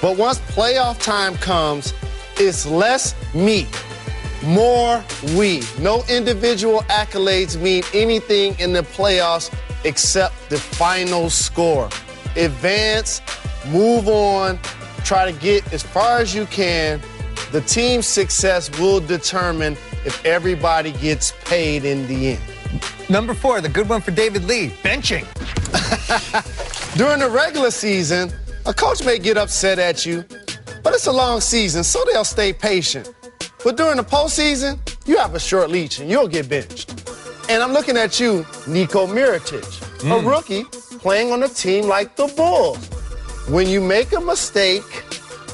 [0.00, 1.92] But once playoff time comes,
[2.36, 3.66] it's less me,
[4.44, 5.04] more
[5.36, 5.64] we.
[5.80, 9.52] No individual accolades mean anything in the playoffs
[9.82, 11.86] except the final score.
[12.36, 13.20] Advance,
[13.66, 14.56] move on,
[15.04, 17.00] try to get as far as you can.
[17.50, 19.72] The team's success will determine
[20.06, 23.10] if everybody gets paid in the end.
[23.10, 25.26] Number four, the good one for David Lee, benching.
[26.96, 28.32] During the regular season,
[28.66, 30.24] a coach may get upset at you,
[30.82, 33.12] but it's a long season, so they'll stay patient.
[33.62, 36.90] But during the postseason, you have a short leash and you'll get benched.
[37.48, 39.64] And I'm looking at you, Nico Mirotic,
[40.04, 40.26] a hmm.
[40.26, 40.64] rookie
[40.98, 42.88] playing on a team like the Bulls.
[43.48, 45.04] When you make a mistake,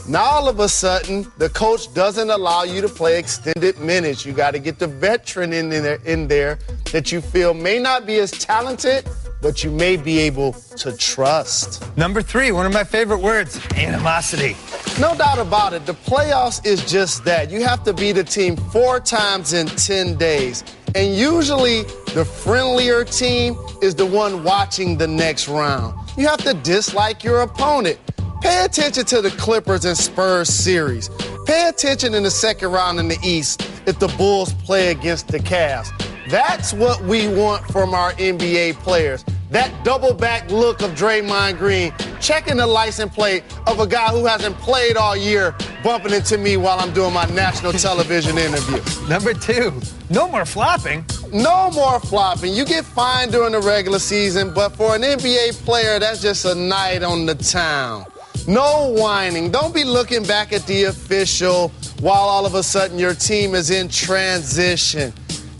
[0.08, 4.24] now all of a sudden the coach doesn't allow you to play extended minutes.
[4.24, 6.58] You got to get the veteran in there, in there
[6.92, 9.08] that you feel may not be as talented,
[9.40, 11.96] but you may be able to trust.
[11.96, 14.56] Number three, one of my favorite words, animosity.
[15.00, 15.86] No doubt about it.
[15.86, 17.50] The playoffs is just that.
[17.50, 20.64] You have to beat a team four times in 10 days.
[20.94, 21.82] And usually,
[22.14, 25.94] the friendlier team is the one watching the next round.
[26.16, 27.98] You have to dislike your opponent.
[28.40, 31.10] Pay attention to the Clippers and Spurs series.
[31.46, 35.38] Pay attention in the second round in the East if the Bulls play against the
[35.38, 35.88] Cavs.
[36.28, 39.24] That's what we want from our NBA players.
[39.50, 44.26] That double back look of Draymond Green, checking the license plate of a guy who
[44.26, 48.82] hasn't played all year, bumping into me while I'm doing my national television interview.
[49.08, 51.04] Number two, no more flopping.
[51.32, 52.54] No more flopping.
[52.54, 56.56] You get fined during the regular season, but for an NBA player, that's just a
[56.56, 58.04] night on the town.
[58.48, 59.52] No whining.
[59.52, 61.68] Don't be looking back at the official
[62.00, 65.12] while all of a sudden your team is in transition.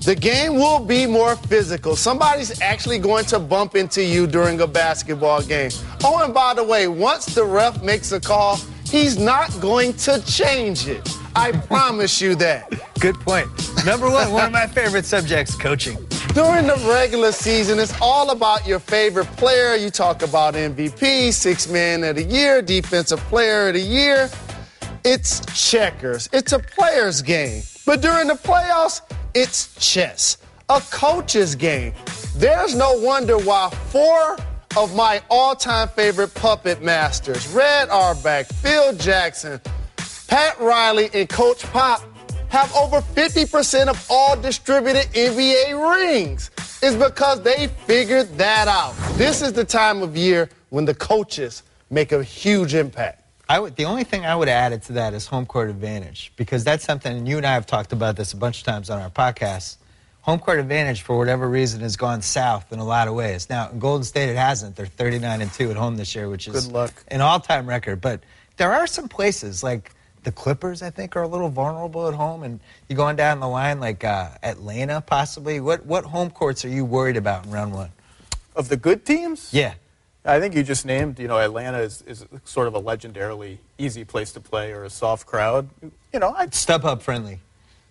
[0.07, 1.97] The game will be more physical.
[1.97, 5.73] Somebody's actually going to bump into you during a basketball game.
[6.05, 10.25] Oh, and by the way, once the ref makes a call, he's not going to
[10.25, 11.09] change it.
[11.35, 12.73] I promise you that.
[13.01, 13.49] Good point.
[13.85, 15.97] Number one, one of my favorite subjects, coaching.
[16.35, 19.75] During the regular season, it's all about your favorite player.
[19.75, 24.31] You talk about MVP, six man of the year, defensive player of the year.
[25.03, 26.29] It's checkers.
[26.33, 27.65] It's a player's game.
[27.85, 29.01] But during the playoffs,
[29.37, 30.39] it's chess,
[30.71, 31.93] a coach's game.
[32.37, 34.39] There's no wonder why four
[34.79, 39.61] of my all-time favorite puppet masters, Red Auerbach, Phil Jackson,
[40.27, 42.03] Pat Riley, and Coach Pop
[42.49, 46.51] have over 50% of all distributed NBA rings.
[46.83, 48.95] Is because they figured that out.
[49.19, 53.26] This is the time of year when the coaches make a huge impact.
[53.49, 56.33] I would, the only thing I would add it to that is home court advantage
[56.37, 58.91] because that's something, and you and I have talked about this a bunch of times
[58.91, 59.77] on our podcast.
[60.23, 63.49] Home court advantage, for whatever reason, has gone south in a lot of ways.
[63.49, 64.75] Now, in Golden State, it hasn't.
[64.75, 67.05] They're 39 and 2 at home this year, which is Good luck.
[67.09, 68.01] an all time record.
[68.01, 68.23] But
[68.57, 69.93] there are some places, like
[70.25, 72.43] the Clippers, I think, are a little vulnerable at home.
[72.43, 75.61] And you go on down the line, like uh, Atlanta, possibly.
[75.61, 77.93] What, what home courts are you worried about in round one?
[78.57, 79.55] Of the good teams?
[79.55, 79.75] Yeah.
[80.27, 84.05] I think you just named, you know, Atlanta is, is sort of a legendarily easy
[84.05, 85.69] place to play or a soft crowd.
[86.13, 87.41] You know, I, StubHub friendly.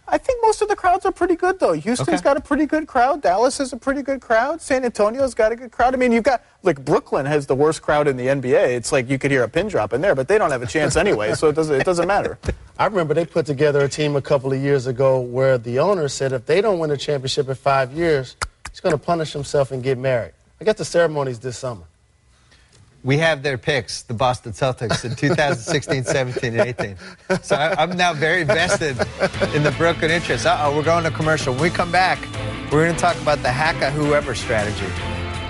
[0.07, 1.71] I think most of the crowds are pretty good, though.
[1.73, 2.21] Houston's Okay.
[2.21, 3.21] got a pretty good crowd.
[3.23, 4.61] Dallas has a pretty good crowd.
[4.61, 5.95] San Antonio's got a good crowd.
[5.95, 8.75] I mean, you've got, like, Brooklyn has the worst crowd in the NBA.
[8.75, 10.67] It's like you could hear a pin drop in there, but they don't have a
[10.67, 12.37] chance anyway, so it doesn't, it doesn't matter.
[12.77, 16.07] I remember they put together a team a couple of years ago where the owner
[16.07, 18.35] said if they don't win a championship in five years,
[18.69, 20.33] he's going to punish himself and get married.
[20.61, 21.83] I got the ceremonies this summer.
[23.05, 26.97] We have their picks, the Boston Celtics in 2016, 17, and 18.
[27.43, 28.97] So I, I'm now very vested
[29.53, 30.47] in the Brooklyn interest.
[30.47, 31.53] Uh oh, we're going to commercial.
[31.53, 32.17] When we come back,
[32.71, 34.87] we're going to talk about the Hacka Whoever strategy.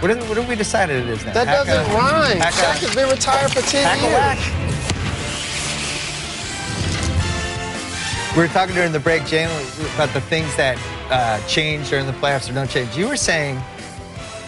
[0.01, 1.31] What did, what did we decide it is now?
[1.31, 2.39] That doesn't rhyme.
[2.39, 4.01] Hacka- Shaq has been retired for 10 Hacka
[8.27, 8.35] years.
[8.35, 10.77] We were talking during the break, Jalen, about the things that
[11.09, 12.97] uh, change during the playoffs or don't change.
[12.97, 13.61] You were saying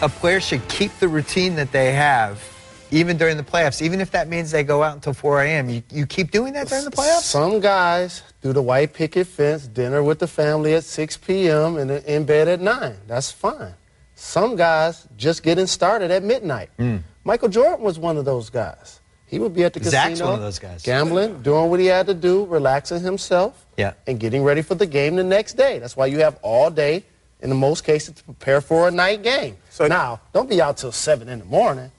[0.02, 2.44] a player should keep the routine that they have
[2.90, 5.68] even during the playoffs, even if that means they go out until 4 a.m.
[5.68, 7.22] You, you keep doing that during the playoffs?
[7.22, 11.76] Some guys do the white picket fence, dinner with the family at 6 p.m.
[11.76, 12.96] and in bed at 9.
[13.06, 13.74] That's fine.
[14.14, 16.70] Some guys just getting started at midnight.
[16.78, 16.98] Hmm.
[17.24, 19.00] Michael Jordan was one of those guys.
[19.26, 20.82] He would be at the Zach's casino, one of those guys.
[20.82, 23.92] gambling, doing what he had to do, relaxing himself, Yeah.
[24.06, 25.78] and getting ready for the game the next day.
[25.78, 27.04] That's why you have all day,
[27.42, 29.58] in the most cases, to prepare for a night game.
[29.68, 31.92] So- now, don't be out till 7 in the morning,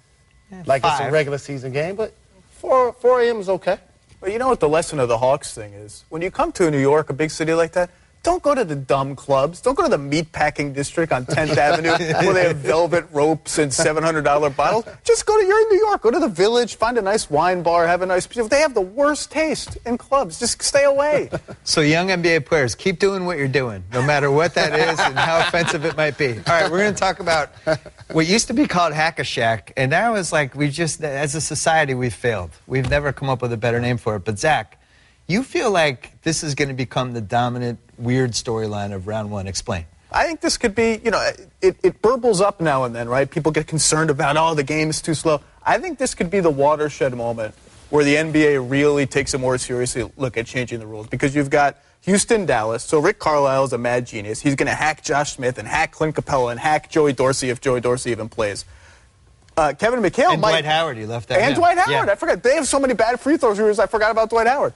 [0.65, 2.13] like it's a regular season game, but
[2.57, 3.39] 4, 4 a.m.
[3.39, 3.77] is okay.
[4.21, 6.03] Well, you know what the lesson of the Hawks thing is?
[6.09, 7.89] When you come to New York, a big city like that,
[8.21, 9.61] don't go to the dumb clubs.
[9.61, 11.91] Don't go to the meatpacking district on 10th Avenue
[12.25, 14.85] where they have velvet ropes and $700 bottles.
[15.03, 17.63] Just go to, you're in New York, go to the village, find a nice wine
[17.63, 20.39] bar, have a nice, they have the worst taste in clubs.
[20.39, 21.29] Just stay away.
[21.63, 25.17] So, young NBA players, keep doing what you're doing, no matter what that is and
[25.17, 26.29] how offensive it might be.
[26.29, 27.49] All right, we're going to talk about
[28.11, 31.35] what used to be called Hack a Shaq, and now it's like we just, as
[31.35, 32.49] a society, we've failed.
[32.65, 34.25] We've never come up with a better name for it.
[34.25, 34.78] But, Zach,
[35.29, 39.47] you feel like this is going to become the dominant, weird storyline of round one.
[39.47, 39.85] Explain.
[40.11, 43.29] I think this could be, you know, it, it burbles up now and then, right?
[43.29, 45.41] People get concerned about, oh, the game is too slow.
[45.63, 47.53] I think this could be the watershed moment
[47.91, 51.51] where the NBA really takes a more seriously look at changing the rules because you've
[51.51, 52.83] got Houston, Dallas.
[52.83, 54.41] So Rick Carlisle is a mad genius.
[54.41, 57.61] He's going to hack Josh Smith and hack Clint Capela and hack Joey Dorsey if
[57.61, 58.65] Joey Dorsey even plays.
[59.55, 61.55] Uh, Kevin McHale And might, Dwight Howard, you left that and.
[61.55, 62.07] Dwight Howard.
[62.07, 62.13] Yeah.
[62.13, 62.41] I forgot.
[62.41, 63.77] They have so many bad free throws rules.
[63.77, 64.73] I forgot about Dwight Howard.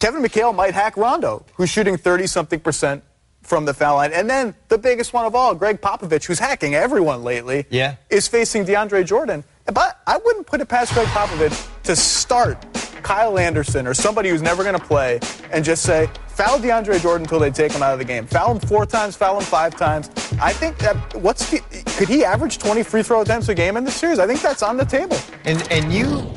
[0.00, 3.04] Kevin McHale might hack Rondo, who's shooting 30 something percent
[3.42, 4.12] from the foul line.
[4.12, 7.96] And then the biggest one of all, Gregg Popovich, who's hacking everyone lately, Yeah.
[8.10, 9.44] is facing DeAndre Jordan.
[9.66, 12.64] But I wouldn't put it past Gregg Popovich to start
[13.02, 15.20] Kyle Anderson or somebody who's never going to play
[15.52, 18.26] and just say, foul DeAndre Jordan until they take him out of the game.
[18.26, 20.08] Foul him four times, foul him five times.
[20.40, 21.60] I think that what's the,
[21.96, 24.18] could he average 20 free throw attempts a game in this series?
[24.18, 25.16] I think that's on the table.
[25.44, 26.30] And, and you,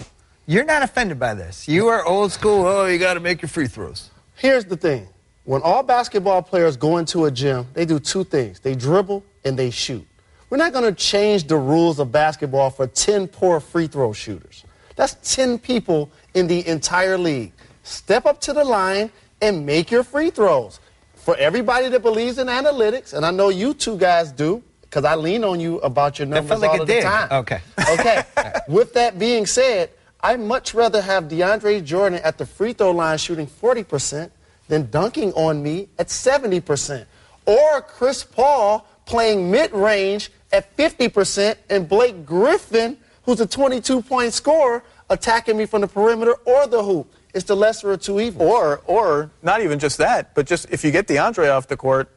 [0.46, 1.68] you're not offended by this.
[1.68, 2.66] You are old school.
[2.66, 4.10] Oh, you got to make your free throws.
[4.36, 5.08] Here's the thing
[5.46, 9.58] When all basketball players go into a gym, they do two things they dribble and
[9.58, 10.06] they shoot.
[10.50, 14.66] We're not going to change the rules of basketball for 10 poor free throw shooters.
[14.96, 17.54] That's 10 people in the entire league.
[17.82, 20.80] Step up to the line and make your free throws.
[21.16, 25.16] For everybody that believes in analytics, and I know you two guys do, because I
[25.16, 27.28] lean on you about your numbers felt like all the time.
[27.32, 27.62] Okay.
[27.90, 28.24] Okay.
[28.68, 29.90] With that being said,
[30.24, 34.32] I'd much rather have DeAndre Jordan at the free throw line shooting 40%
[34.70, 37.06] than dunking on me at 70%.
[37.46, 44.32] Or Chris Paul playing mid range at 50% and Blake Griffin, who's a 22 point
[44.32, 47.14] scorer, attacking me from the perimeter or the hoop.
[47.34, 48.50] It's the lesser of two evils.
[48.50, 52.10] Or, or not even just that, but just if you get DeAndre off the court,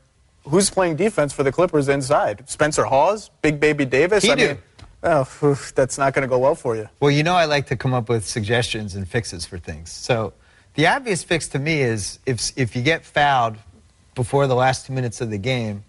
[0.45, 2.49] who's playing defense for the Clippers inside?
[2.49, 4.23] Spencer Hawes, Big Baby Davis.
[4.23, 4.47] He I do.
[4.49, 4.59] mean,
[5.03, 6.89] oh, oof, that's not going to go well for you.
[7.01, 9.91] Well, you know, I like to come up with suggestions and fixes for things.
[9.91, 10.33] So,
[10.75, 13.57] the obvious fix to me is if if you get fouled
[14.15, 15.85] before the last two minutes of the game,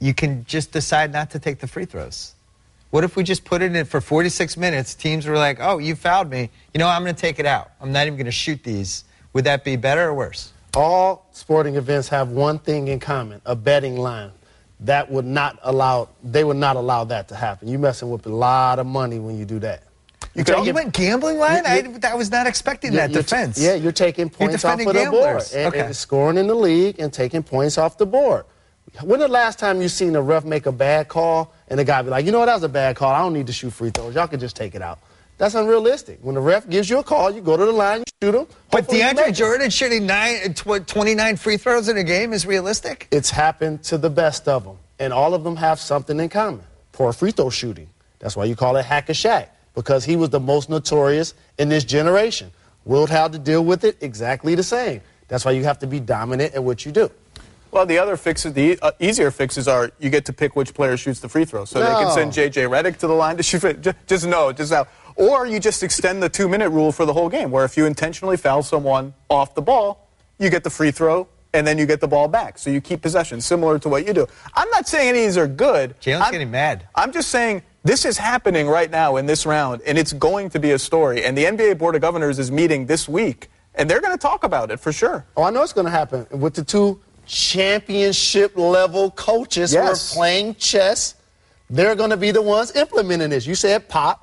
[0.00, 2.34] you can just decide not to take the free throws.
[2.90, 4.94] What if we just put it in for 46 minutes?
[4.94, 6.50] Teams were like, "Oh, you fouled me.
[6.74, 7.70] You know, I'm going to take it out.
[7.80, 10.52] I'm not even going to shoot these." Would that be better or worse?
[10.74, 14.30] all sporting events have one thing in common a betting line
[14.84, 17.68] that would not allow they would not allow that to happen.
[17.68, 19.82] You messing with a lot of money when you do that.
[20.34, 21.64] You So you went gambling line?
[21.64, 23.58] You- I, I was not expecting that You're- you're defense.
[23.58, 25.80] yeah you're taking points off of the board and, Okay.
[25.80, 28.44] and scoring in the league and taking points off the board.
[29.02, 32.02] When the last time you seen a ref make a bad call and the guy
[32.02, 32.46] be like you know what?
[32.46, 33.10] That was a bad call.
[33.10, 34.14] I don't need to shoot free throws.
[34.14, 34.98] Y'all can just take it out
[35.42, 38.04] that's unrealistic when the ref gives you a call you go to the line you
[38.22, 42.46] shoot them But DeAndre Jordan shooting nine, tw- 29 free throws in a game is
[42.46, 43.08] realistic?
[43.10, 46.62] It's happened to the best of them, and all of them have something in common:
[46.92, 47.88] poor free throw shooting.
[48.20, 51.68] That's why you call it hack a Shaq because he was the most notorious in
[51.68, 52.52] this generation.
[52.84, 55.00] Wilt had to deal with it exactly the same.
[55.26, 57.10] That's why you have to be dominant at what you do.
[57.72, 60.96] Well, the other fixes, the uh, easier fixes are you get to pick which player
[60.98, 61.64] shoots the free throw.
[61.64, 62.64] So they can send J.J.
[62.64, 63.60] Redick to the line to shoot.
[63.60, 64.86] free- Just, just no, just now.
[65.16, 68.36] Or you just extend the two-minute rule for the whole game, where if you intentionally
[68.36, 70.08] foul someone off the ball,
[70.38, 72.58] you get the free throw, and then you get the ball back.
[72.58, 74.26] So you keep possession, similar to what you do.
[74.54, 75.94] I'm not saying any of these are good.
[76.00, 76.86] Jalen's I'm- getting mad.
[76.94, 80.58] I'm just saying this is happening right now in this round, and it's going to
[80.58, 81.24] be a story.
[81.24, 84.44] And the NBA Board of Governors is meeting this week, and they're going to talk
[84.44, 85.26] about it for sure.
[85.36, 89.84] Oh, I know it's going to happen with the two championship level coaches Yes.
[90.14, 91.14] who are playing chess.
[91.72, 93.46] They're going to be the ones implementing this.
[93.46, 94.22] You said Pop,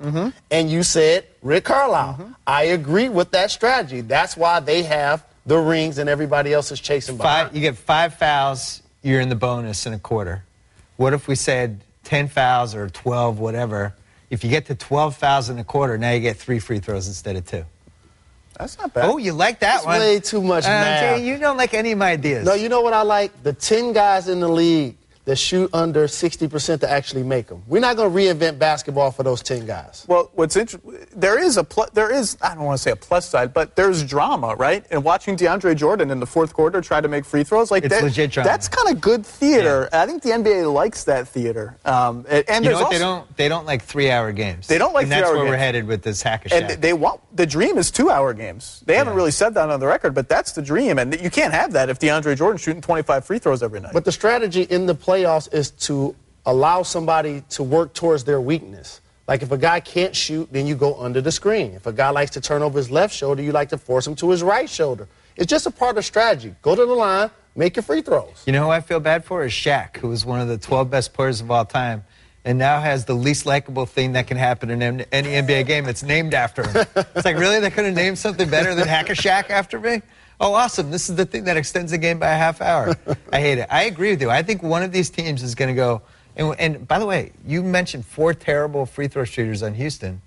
[0.52, 2.36] and you said Rick Carlisle.
[2.46, 4.02] I agree with that strategy.
[4.02, 7.48] That's why they have the rings, and everybody else is chasing behind.
[7.48, 10.44] Five, you get five fouls, you're in the bonus in a quarter.
[10.96, 13.94] What if we said 10 fouls or 12, whatever?
[14.30, 17.08] If you get to 12 fouls in a quarter, now you get three free throws
[17.08, 17.64] instead of two.
[18.56, 19.06] That's not bad.
[19.06, 19.98] Oh, you like that That's one?
[19.98, 21.18] way too much Uh.
[21.20, 22.46] You don't like any of my ideas.
[22.46, 23.42] No, you know what I like?
[23.42, 27.62] The 10 guys in the league that shoot under 60% to actually make them.
[27.66, 30.04] We're not going to reinvent basketball for those 10 guys.
[30.08, 32.96] Well, what's interesting, there is a pl- there is I don't want to say a
[32.96, 34.84] plus side, but there's drama, right?
[34.90, 37.94] And watching DeAndre Jordan in the fourth quarter try to make free throws, like It's
[37.94, 38.48] that, legit drama.
[38.48, 39.88] That's kind of good theater.
[39.92, 41.76] I think the NBA likes that theater.
[41.84, 42.86] Um, and and you there's know what?
[42.86, 43.36] also, They don't.
[43.36, 44.66] They don't like three-hour games.
[44.68, 45.60] They don't like and that's three-hour where we're games.
[45.64, 46.80] headed with this hack and Shaq.
[46.80, 48.82] they want the dream is two-hour games.
[48.86, 51.52] They haven't really said that on the record, but that's the dream, and you can't
[51.52, 53.92] have that if DeAndre Jordan shooting 25 free throws every night.
[53.92, 56.14] But the strategy in the playoffs is to
[56.46, 59.00] allow somebody to work towards their weakness.
[59.28, 61.72] Like if a guy can't shoot, then you go under the screen.
[61.72, 64.16] If a guy likes to turn over his left shoulder, you like to force him
[64.16, 65.06] to his right shoulder.
[65.36, 66.54] It's just a part of strategy.
[66.62, 68.42] Go to the line, make your free throws.
[68.46, 70.90] You know who I feel bad for is Shaq, who was one of the 12
[70.90, 72.04] best players of all time,
[72.50, 75.86] and now has the least likable thing that can happen in any NBA game.
[75.86, 76.84] It's named after him.
[77.14, 77.60] It's like, really?
[77.60, 80.02] They could have named something better than Hack a Shaq after me?
[80.40, 80.90] Oh, awesome.
[80.90, 82.96] This is the thing that extends the game by a half hour.
[83.32, 83.68] I hate it.
[83.70, 84.30] I agree with you.
[84.30, 86.02] I think one of these teams is going to go.
[86.34, 90.20] And, and by the way, you mentioned four terrible free throw shooters on Houston.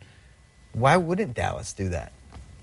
[0.71, 2.12] Why wouldn't Dallas do that?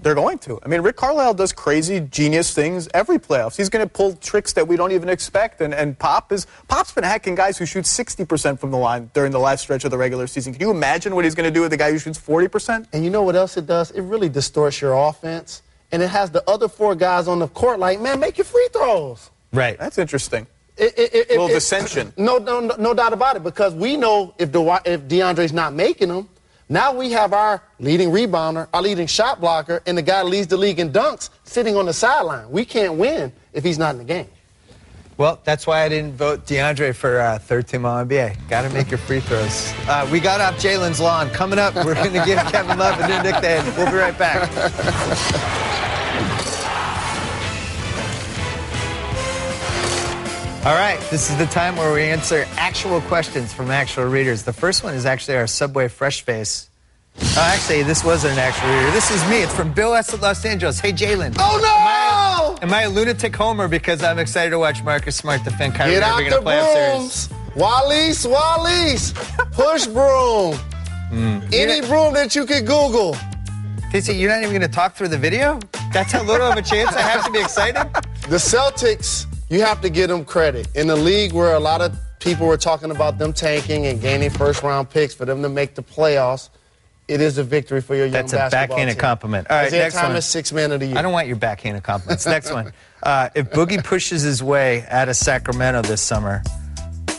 [0.02, 0.58] They're going to.
[0.64, 3.56] I mean, Rick Carlisle does crazy, genius things every playoffs.
[3.56, 5.60] He's going to pull tricks that we don't even expect.
[5.60, 9.30] And, and Pop is Pop's been hacking guys who shoot 60% from the line during
[9.32, 10.52] the last stretch of the regular season.
[10.54, 12.86] Can you imagine what he's going to do with the guy who shoots 40%?
[12.92, 13.90] And you know what else it does?
[13.90, 15.62] It really distorts your offense.
[15.92, 18.68] And it has the other four guys on the court like, man, make your free
[18.72, 19.30] throws.
[19.52, 19.76] Right.
[19.78, 20.46] That's interesting.
[20.76, 22.12] It, it, it, Little it- dissension.
[22.16, 23.42] No, no, no, no doubt about it.
[23.42, 26.28] Because we know if the if DeAndre's not making them,
[26.70, 30.46] now we have our leading rebounder, our leading shot blocker, and the guy that leads
[30.46, 32.50] the league in dunks sitting on the sideline.
[32.50, 34.28] We can't win if he's not in the game.
[35.16, 38.48] Well, that's why I didn't vote DeAndre for uh, third team All NBA.
[38.48, 39.70] Got to make your free throws.
[39.86, 41.28] Uh, we got off Jalen's lawn.
[41.28, 43.62] Coming up, we're going to give Kevin Love a new nickname.
[43.76, 44.48] We'll be right back.
[50.62, 54.42] All right, this is the time where we answer actual questions from actual readers.
[54.42, 56.68] The first one is actually our Subway Fresh Face.
[57.18, 58.90] Oh, actually, this wasn't an actual reader.
[58.90, 59.40] This is me.
[59.42, 60.12] It's from Bill S.
[60.12, 60.78] of Los Angeles.
[60.78, 61.34] Hey, Jalen.
[61.38, 62.58] Oh no!
[62.62, 66.02] Am I a lunatic homer because I'm excited to watch Marcus Smart defend Kyrie Get
[66.02, 67.28] Irving in a the playoff series?
[67.28, 67.56] brooms.
[67.56, 69.12] Wallace, Wallace.
[69.52, 70.56] Push broom.
[71.08, 71.38] Hmm.
[71.54, 73.16] Any broom that you could Google.
[73.90, 75.58] Casey, you're not even going to talk through the video?
[75.92, 77.90] That's how little of a chance I have to be excited?
[78.28, 80.68] The Celtics, you have to give them credit.
[80.74, 84.30] In a league where a lot of people were talking about them tanking and gaining
[84.30, 86.48] first round picks for them to make the playoffs,
[87.08, 89.00] it is a victory for your young That's a basketball backhanded team.
[89.00, 89.50] compliment.
[89.50, 90.04] All right, Isaiah next one.
[90.04, 90.96] Thomas, six man of the year.
[90.98, 92.24] I don't want your backhanded compliments.
[92.24, 92.72] Next one.
[93.02, 96.42] Uh, if Boogie pushes his way out of Sacramento this summer,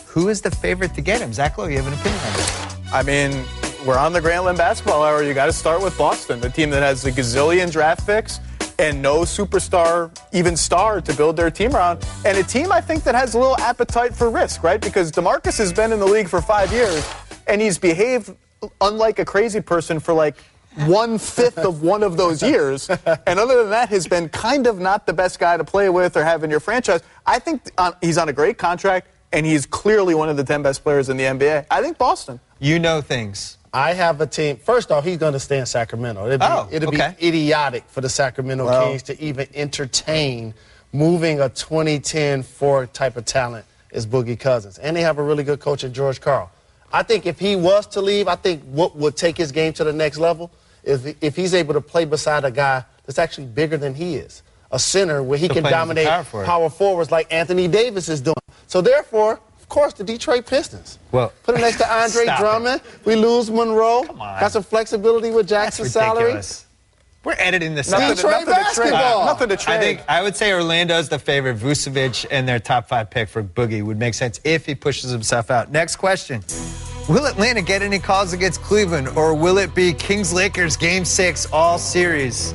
[0.06, 1.32] who is the favorite to get him?
[1.32, 2.92] Zach Lowe, you have an opinion on this?
[2.92, 3.44] I mean,
[3.86, 5.22] we're on the Grantland basketball hour.
[5.22, 8.38] You got to start with Boston, the team that has a gazillion draft picks
[8.82, 12.04] and no superstar, even star, to build their team around.
[12.24, 14.80] And a team, I think, that has a little appetite for risk, right?
[14.80, 17.08] Because DeMarcus has been in the league for five years
[17.46, 18.34] and he's behaved
[18.80, 20.36] unlike a crazy person for like
[20.86, 22.90] one fifth of one of those years.
[23.26, 26.16] And other than that, has been kind of not the best guy to play with
[26.16, 27.02] or have in your franchise.
[27.24, 30.62] I think uh, he's on a great contract and he's clearly one of the 10
[30.62, 31.66] best players in the NBA.
[31.70, 32.40] I think Boston.
[32.58, 33.58] You know things.
[33.74, 34.56] I have a team.
[34.58, 36.26] First off, he's going to stay in Sacramento.
[36.26, 37.14] It'd be, Oh, it'd okay.
[37.18, 40.54] be idiotic for the Sacramento Well- Kings to even entertain
[40.92, 44.76] moving a 2010 Ford type of talent as Boogie Cousins.
[44.78, 46.50] And they have a really good coach in George Karl.
[46.92, 49.84] I think if he was to leave, I think what would take his game to
[49.84, 50.50] the next level
[50.84, 54.42] is if he's able to play beside a guy that's actually bigger than he is,
[54.70, 56.46] a center where he can playing as a dominate power forward.
[56.46, 58.34] power forwards like Anthony Davis is doing.
[58.66, 59.40] So therefore,
[59.72, 60.98] course, the Detroit Pistons.
[61.10, 62.42] Well- put him next to Andre Stop it.
[62.42, 62.80] Drummond.
[63.04, 64.04] We lose Monroe.
[64.04, 64.38] Come on.
[64.40, 66.40] Got some flexibility with Jackson's salary.
[67.24, 68.90] We're editing this Nothing to- Detroit nothing to trade.
[68.90, 69.26] basketball.
[69.26, 69.74] Nothing to trade.
[69.76, 71.56] I think I would say Orlando's the favorite.
[71.58, 75.50] Vucevic and their top five pick for Boogie would make sense if he pushes himself
[75.50, 75.70] out.
[75.70, 76.42] Next question.
[77.08, 81.46] Will Atlanta get any calls against Cleveland, or will it be Kings Lakers game six
[81.52, 82.52] all series?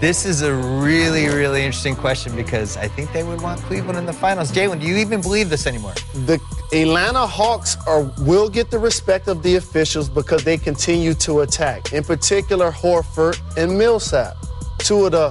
[0.00, 4.06] This is a really, really interesting question because I think they would want Cleveland in
[4.06, 4.52] the finals.
[4.52, 5.94] Jalen, do you even believe this anymore?
[6.14, 6.40] The
[6.72, 11.92] Atlanta Hawks are will get the respect of the officials because they continue to attack.
[11.92, 14.36] In particular, Horford and Millsap,
[14.78, 15.30] two of the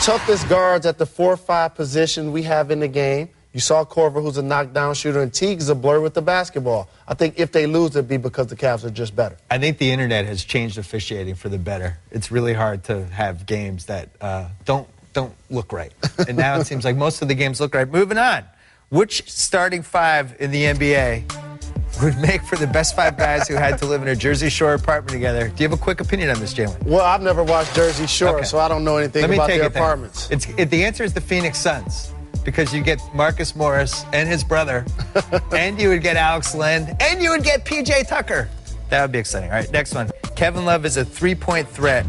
[0.00, 3.28] toughest guards at the four-five position we have in the game.
[3.52, 6.88] You saw Korver, who's a knockdown shooter, and Teague is a blur with the basketball.
[7.08, 9.36] I think if they lose, it'd be because the Cavs are just better.
[9.50, 11.98] I think the internet has changed officiating for the better.
[12.12, 15.92] It's really hard to have games that uh, don't don't look right,
[16.28, 17.90] and now it seems like most of the games look right.
[17.90, 18.44] Moving on,
[18.88, 23.78] which starting five in the NBA would make for the best five guys who had
[23.78, 25.48] to live in a Jersey Shore apartment together?
[25.48, 26.80] Do you have a quick opinion on this, Jalen?
[26.84, 28.44] Well, I've never watched Jersey Shore, Okay.
[28.44, 30.30] so I don't know anything Let me about take their apartments.
[30.30, 32.12] It's it, the answer is the Phoenix Suns
[32.44, 34.84] because you get Marcus Morris and his brother,
[35.52, 38.48] and you would get Alex Len, and you would get PJ Tucker.
[38.88, 39.50] That would be exciting.
[39.50, 40.10] All right, next one.
[40.36, 42.06] Kevin Love is a three-point threat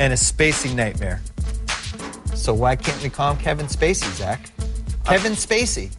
[0.00, 1.20] and a spacing nightmare.
[2.34, 4.50] So why can't we call him Kevin Spacey, Zach?
[5.04, 5.94] Kevin Spacey.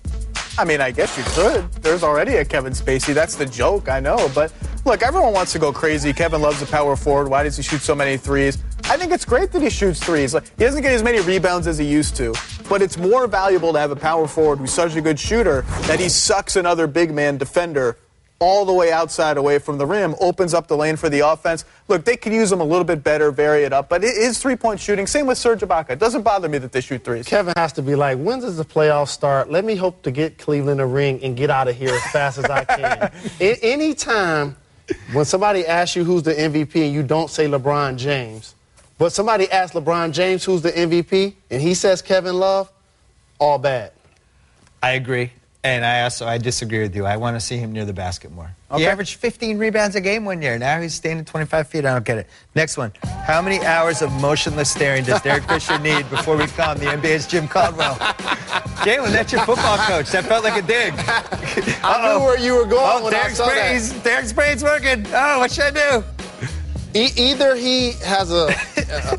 [0.57, 1.72] I mean, I guess you could.
[1.84, 3.13] There's already a Kevin Spacey.
[3.13, 4.30] That's the joke, I know.
[4.36, 4.53] But
[4.84, 6.11] look, everyone wants to go crazy.
[6.11, 7.30] Kevin loves a power forward.
[7.30, 8.57] Why does he shoot so many threes?
[8.86, 10.34] I think it's great that he shoots threes.
[10.34, 12.34] Like, he doesn't get as many rebounds as he used to.
[12.70, 15.99] But it's more valuable to have a power forward who's such a good shooter that
[15.99, 17.97] he sucks another big man defender
[18.39, 21.65] all the way outside away from the rim, opens up the lane for the offense.
[21.88, 23.89] Look, they could use him a little bit better, vary it up.
[23.89, 25.07] But it is three point shooting.
[25.07, 25.91] Same with Serge Ibaka.
[25.91, 27.28] It doesn't bother me that they shoot threes.
[27.28, 29.51] Kevin has to be like, when does the playoffs start?
[29.51, 32.38] Let me hope to get Cleveland a ring and get out of here as fast
[32.38, 33.11] as I can.
[33.41, 34.55] A- anytime
[35.11, 38.55] when somebody asks you who's the MVP and you don't say LeBron James,
[39.00, 42.72] but somebody asked LeBron James who's the MVP and he says Kevin Love,
[43.39, 43.91] all bad.
[44.84, 45.32] I agree.
[45.62, 47.06] And I also I disagree with you.
[47.06, 48.56] I want to see him near the basket more.
[48.78, 50.58] He averaged 15 rebounds a game one year.
[50.58, 51.86] Now he's standing 25 feet.
[51.86, 52.28] I don't get it.
[52.56, 52.93] Next one.
[53.26, 56.86] How many hours of motionless staring does Derek Fisher need before we call him the
[56.86, 57.95] NBA's Jim Caldwell?
[58.86, 60.12] Jalen, that's your football coach.
[60.12, 60.93] That felt like a dig.
[61.84, 63.82] I knew where you were going Oh, when I Derek saw that.
[63.82, 65.06] Spray's, Derek Spray's working.
[65.14, 66.04] Oh, what should I do?
[66.96, 68.48] E- either he has a,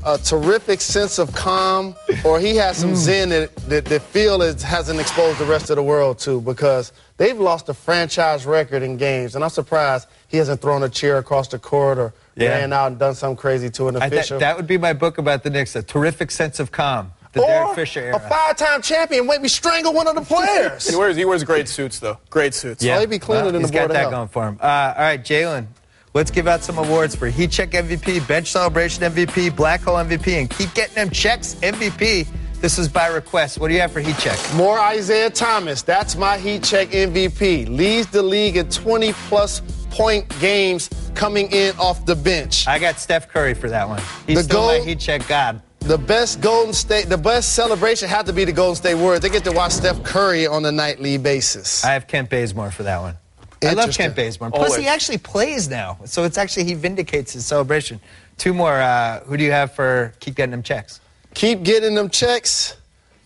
[0.05, 1.95] a, a terrific sense of calm
[2.25, 5.77] or he has some zen that, that, that Phil is, hasn't exposed the rest of
[5.77, 9.37] the world to because they've lost a franchise record in games.
[9.37, 12.49] And I'm surprised he hasn't thrown a chair across the court or Yeah.
[12.59, 14.37] ran out and done something crazy to an I official.
[14.37, 15.77] thought that would be my book about the Knicks.
[15.77, 17.13] A terrific sense of calm.
[17.33, 18.17] The or Derek Fisher era.
[18.17, 20.89] a five-time champion maybe strangle one of the players.
[20.91, 22.19] He wears, he wears great suits, though.
[22.31, 22.83] Great suits.
[22.83, 22.99] Yeah.
[22.99, 24.11] he'd be cleaner than he's the Board got that Health.
[24.13, 24.59] going for him.
[24.61, 25.67] Uh, all right, Jalen.
[26.13, 30.41] Let's give out some awards for Heat Check MVP, Bench Celebration MVP, Black Hole MVP,
[30.41, 32.27] and Keep Getting Them Checks MVP.
[32.61, 33.59] This is by request.
[33.59, 34.39] What do you have for heat check?
[34.55, 35.81] More Isaiah Thomas.
[35.83, 37.69] That's my heat check MVP.
[37.75, 42.67] Leads the league in 20 plus point games coming in off the bench.
[42.69, 44.03] I got Steph Curry for that one.
[44.27, 45.63] He's The still my goal- heat check god.
[45.79, 49.21] The best Golden State, the best celebration had to be the Golden State Warriors.
[49.23, 51.83] They get to watch Steph Curry on a nightly basis.
[51.85, 53.17] I have Kent Bazemore for that one.
[53.63, 53.95] I love.
[53.95, 54.51] Kent Bazemore.
[54.51, 58.01] Plus, he actually plays now, so it's actually he vindicates his celebration.
[58.39, 58.81] Two more.
[58.81, 61.01] Uh, who do you have for keep getting them checks?
[61.35, 62.77] Keep getting them checks.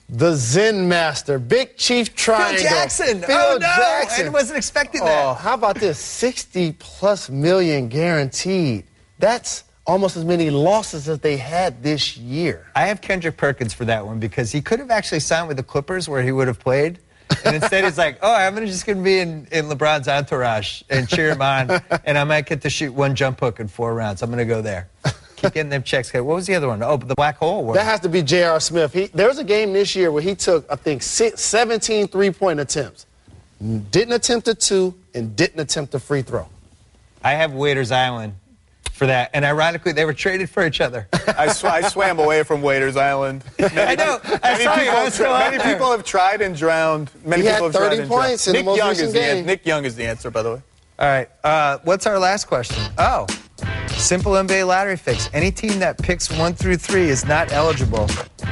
[0.08, 2.58] The Zen Master, Big Chief Triangle.
[2.58, 3.22] Phil Jackson.
[3.22, 3.66] Phil oh no!
[3.66, 4.26] Jackson.
[4.26, 5.24] I wasn't expecting that.
[5.24, 5.98] Oh, how about this?
[5.98, 8.84] 60 plus million guaranteed.
[9.18, 12.66] That's almost as many losses as they had this year.
[12.74, 15.62] I have Kendrick Perkins for that one because he could have actually signed with the
[15.62, 16.98] Clippers where he would have played.
[17.44, 21.08] And instead, he's like, oh, I'm just going to be in, in LeBron's entourage and
[21.08, 21.82] cheer him on.
[22.04, 24.22] and I might get to shoot one jump hook in four rounds.
[24.22, 24.88] I'm going to go there.
[25.36, 26.12] Keep getting them checks.
[26.12, 26.82] What was the other one?
[26.82, 27.64] Oh, the black hole.
[27.64, 27.76] one.
[27.76, 28.60] That has to be J.R.
[28.60, 28.92] Smith.
[28.92, 32.30] He, there was a game this year where he took, I think, six, 17 three
[32.30, 33.06] point attempts.
[33.60, 36.48] Didn't attempt a two and didn't attempt a free throw.
[37.22, 38.34] I have Waiters Island
[38.94, 39.30] for that.
[39.34, 41.08] And ironically, they were traded for each other.
[41.36, 43.44] I, sw- I swam away from Waiters Island.
[43.58, 44.20] I know.
[44.42, 46.56] I Many, saw people, I have, was still tri- out many people have tried and
[46.56, 47.10] drowned.
[47.24, 48.22] Many He had people have tried 30 and drowned.
[48.22, 49.46] points in the Nick most Young is the an- game.
[49.46, 50.62] Nick Young is the answer, by the way.
[51.00, 51.28] All right.
[51.42, 52.80] Uh, what's our last question?
[52.98, 53.26] Oh,
[53.88, 55.28] simple NBA lottery fix.
[55.34, 58.06] Any team that picks one through three is not eligible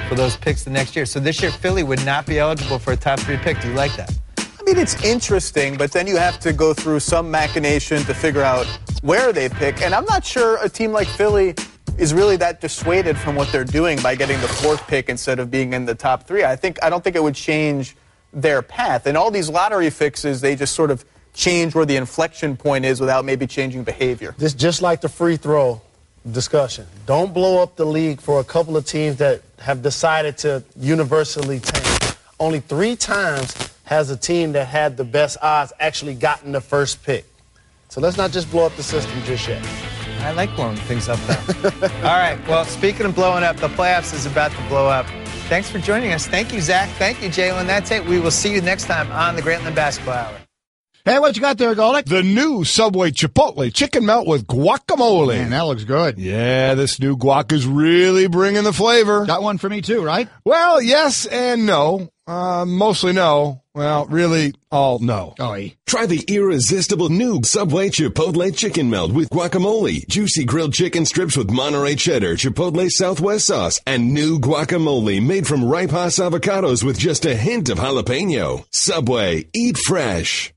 [0.08, 1.06] for those picks the next year.
[1.06, 3.60] So this year, Philly would not be eligible for a top three pick.
[3.60, 4.12] Do you like that?
[4.38, 8.42] I mean, it's interesting, but then you have to go through some machination to figure
[8.42, 8.66] out
[9.02, 9.82] where they pick.
[9.82, 11.54] And I'm not sure a team like Philly
[11.98, 15.50] is really that dissuaded from what they're doing by getting the fourth pick instead of
[15.50, 16.44] being in the top three.
[16.44, 17.94] I think I don't think it would change
[18.32, 19.06] their path.
[19.06, 23.00] And all these lottery fixes, they just sort of change where the inflection point is
[23.00, 24.34] without maybe changing behavior.
[24.38, 25.82] This just like the free throw
[26.30, 26.86] discussion.
[27.06, 31.60] Don't blow up the league for a couple of teams that have decided to universally
[31.60, 32.16] tank.
[32.38, 37.02] Only three times has a team that had the best odds actually gotten the first
[37.02, 37.26] pick.
[37.92, 39.62] So let's not just blow up the system just yet.
[40.20, 41.70] I like blowing things up, though.
[41.96, 42.38] All right.
[42.48, 45.04] Well, speaking of blowing up, the playoffs is about to blow up.
[45.50, 46.26] Thanks for joining us.
[46.26, 46.88] Thank you, Zach.
[46.96, 47.66] Thank you, Jalen.
[47.66, 48.06] That's it.
[48.06, 50.34] We will see you next time on the Grantland Basketball Hour.
[51.04, 52.06] Hey, what you got there, Golick?
[52.06, 55.36] The new Subway Chipotle chicken melt with guacamole.
[55.36, 56.16] Man, that looks good.
[56.16, 59.26] Yeah, this new guac is really bringing the flavor.
[59.26, 60.28] Got one for me too, right?
[60.44, 62.08] Well, yes and no.
[62.26, 63.62] Uh, mostly no.
[63.74, 65.34] Well, really, all no.
[65.40, 65.58] Oh.
[65.86, 71.50] Try the irresistible new Subway Chipotle Chicken Melt with guacamole, juicy grilled chicken strips with
[71.50, 77.24] Monterey cheddar, Chipotle Southwest sauce, and new guacamole made from ripe Hass avocados with just
[77.24, 78.64] a hint of jalapeno.
[78.70, 80.51] Subway, eat fresh.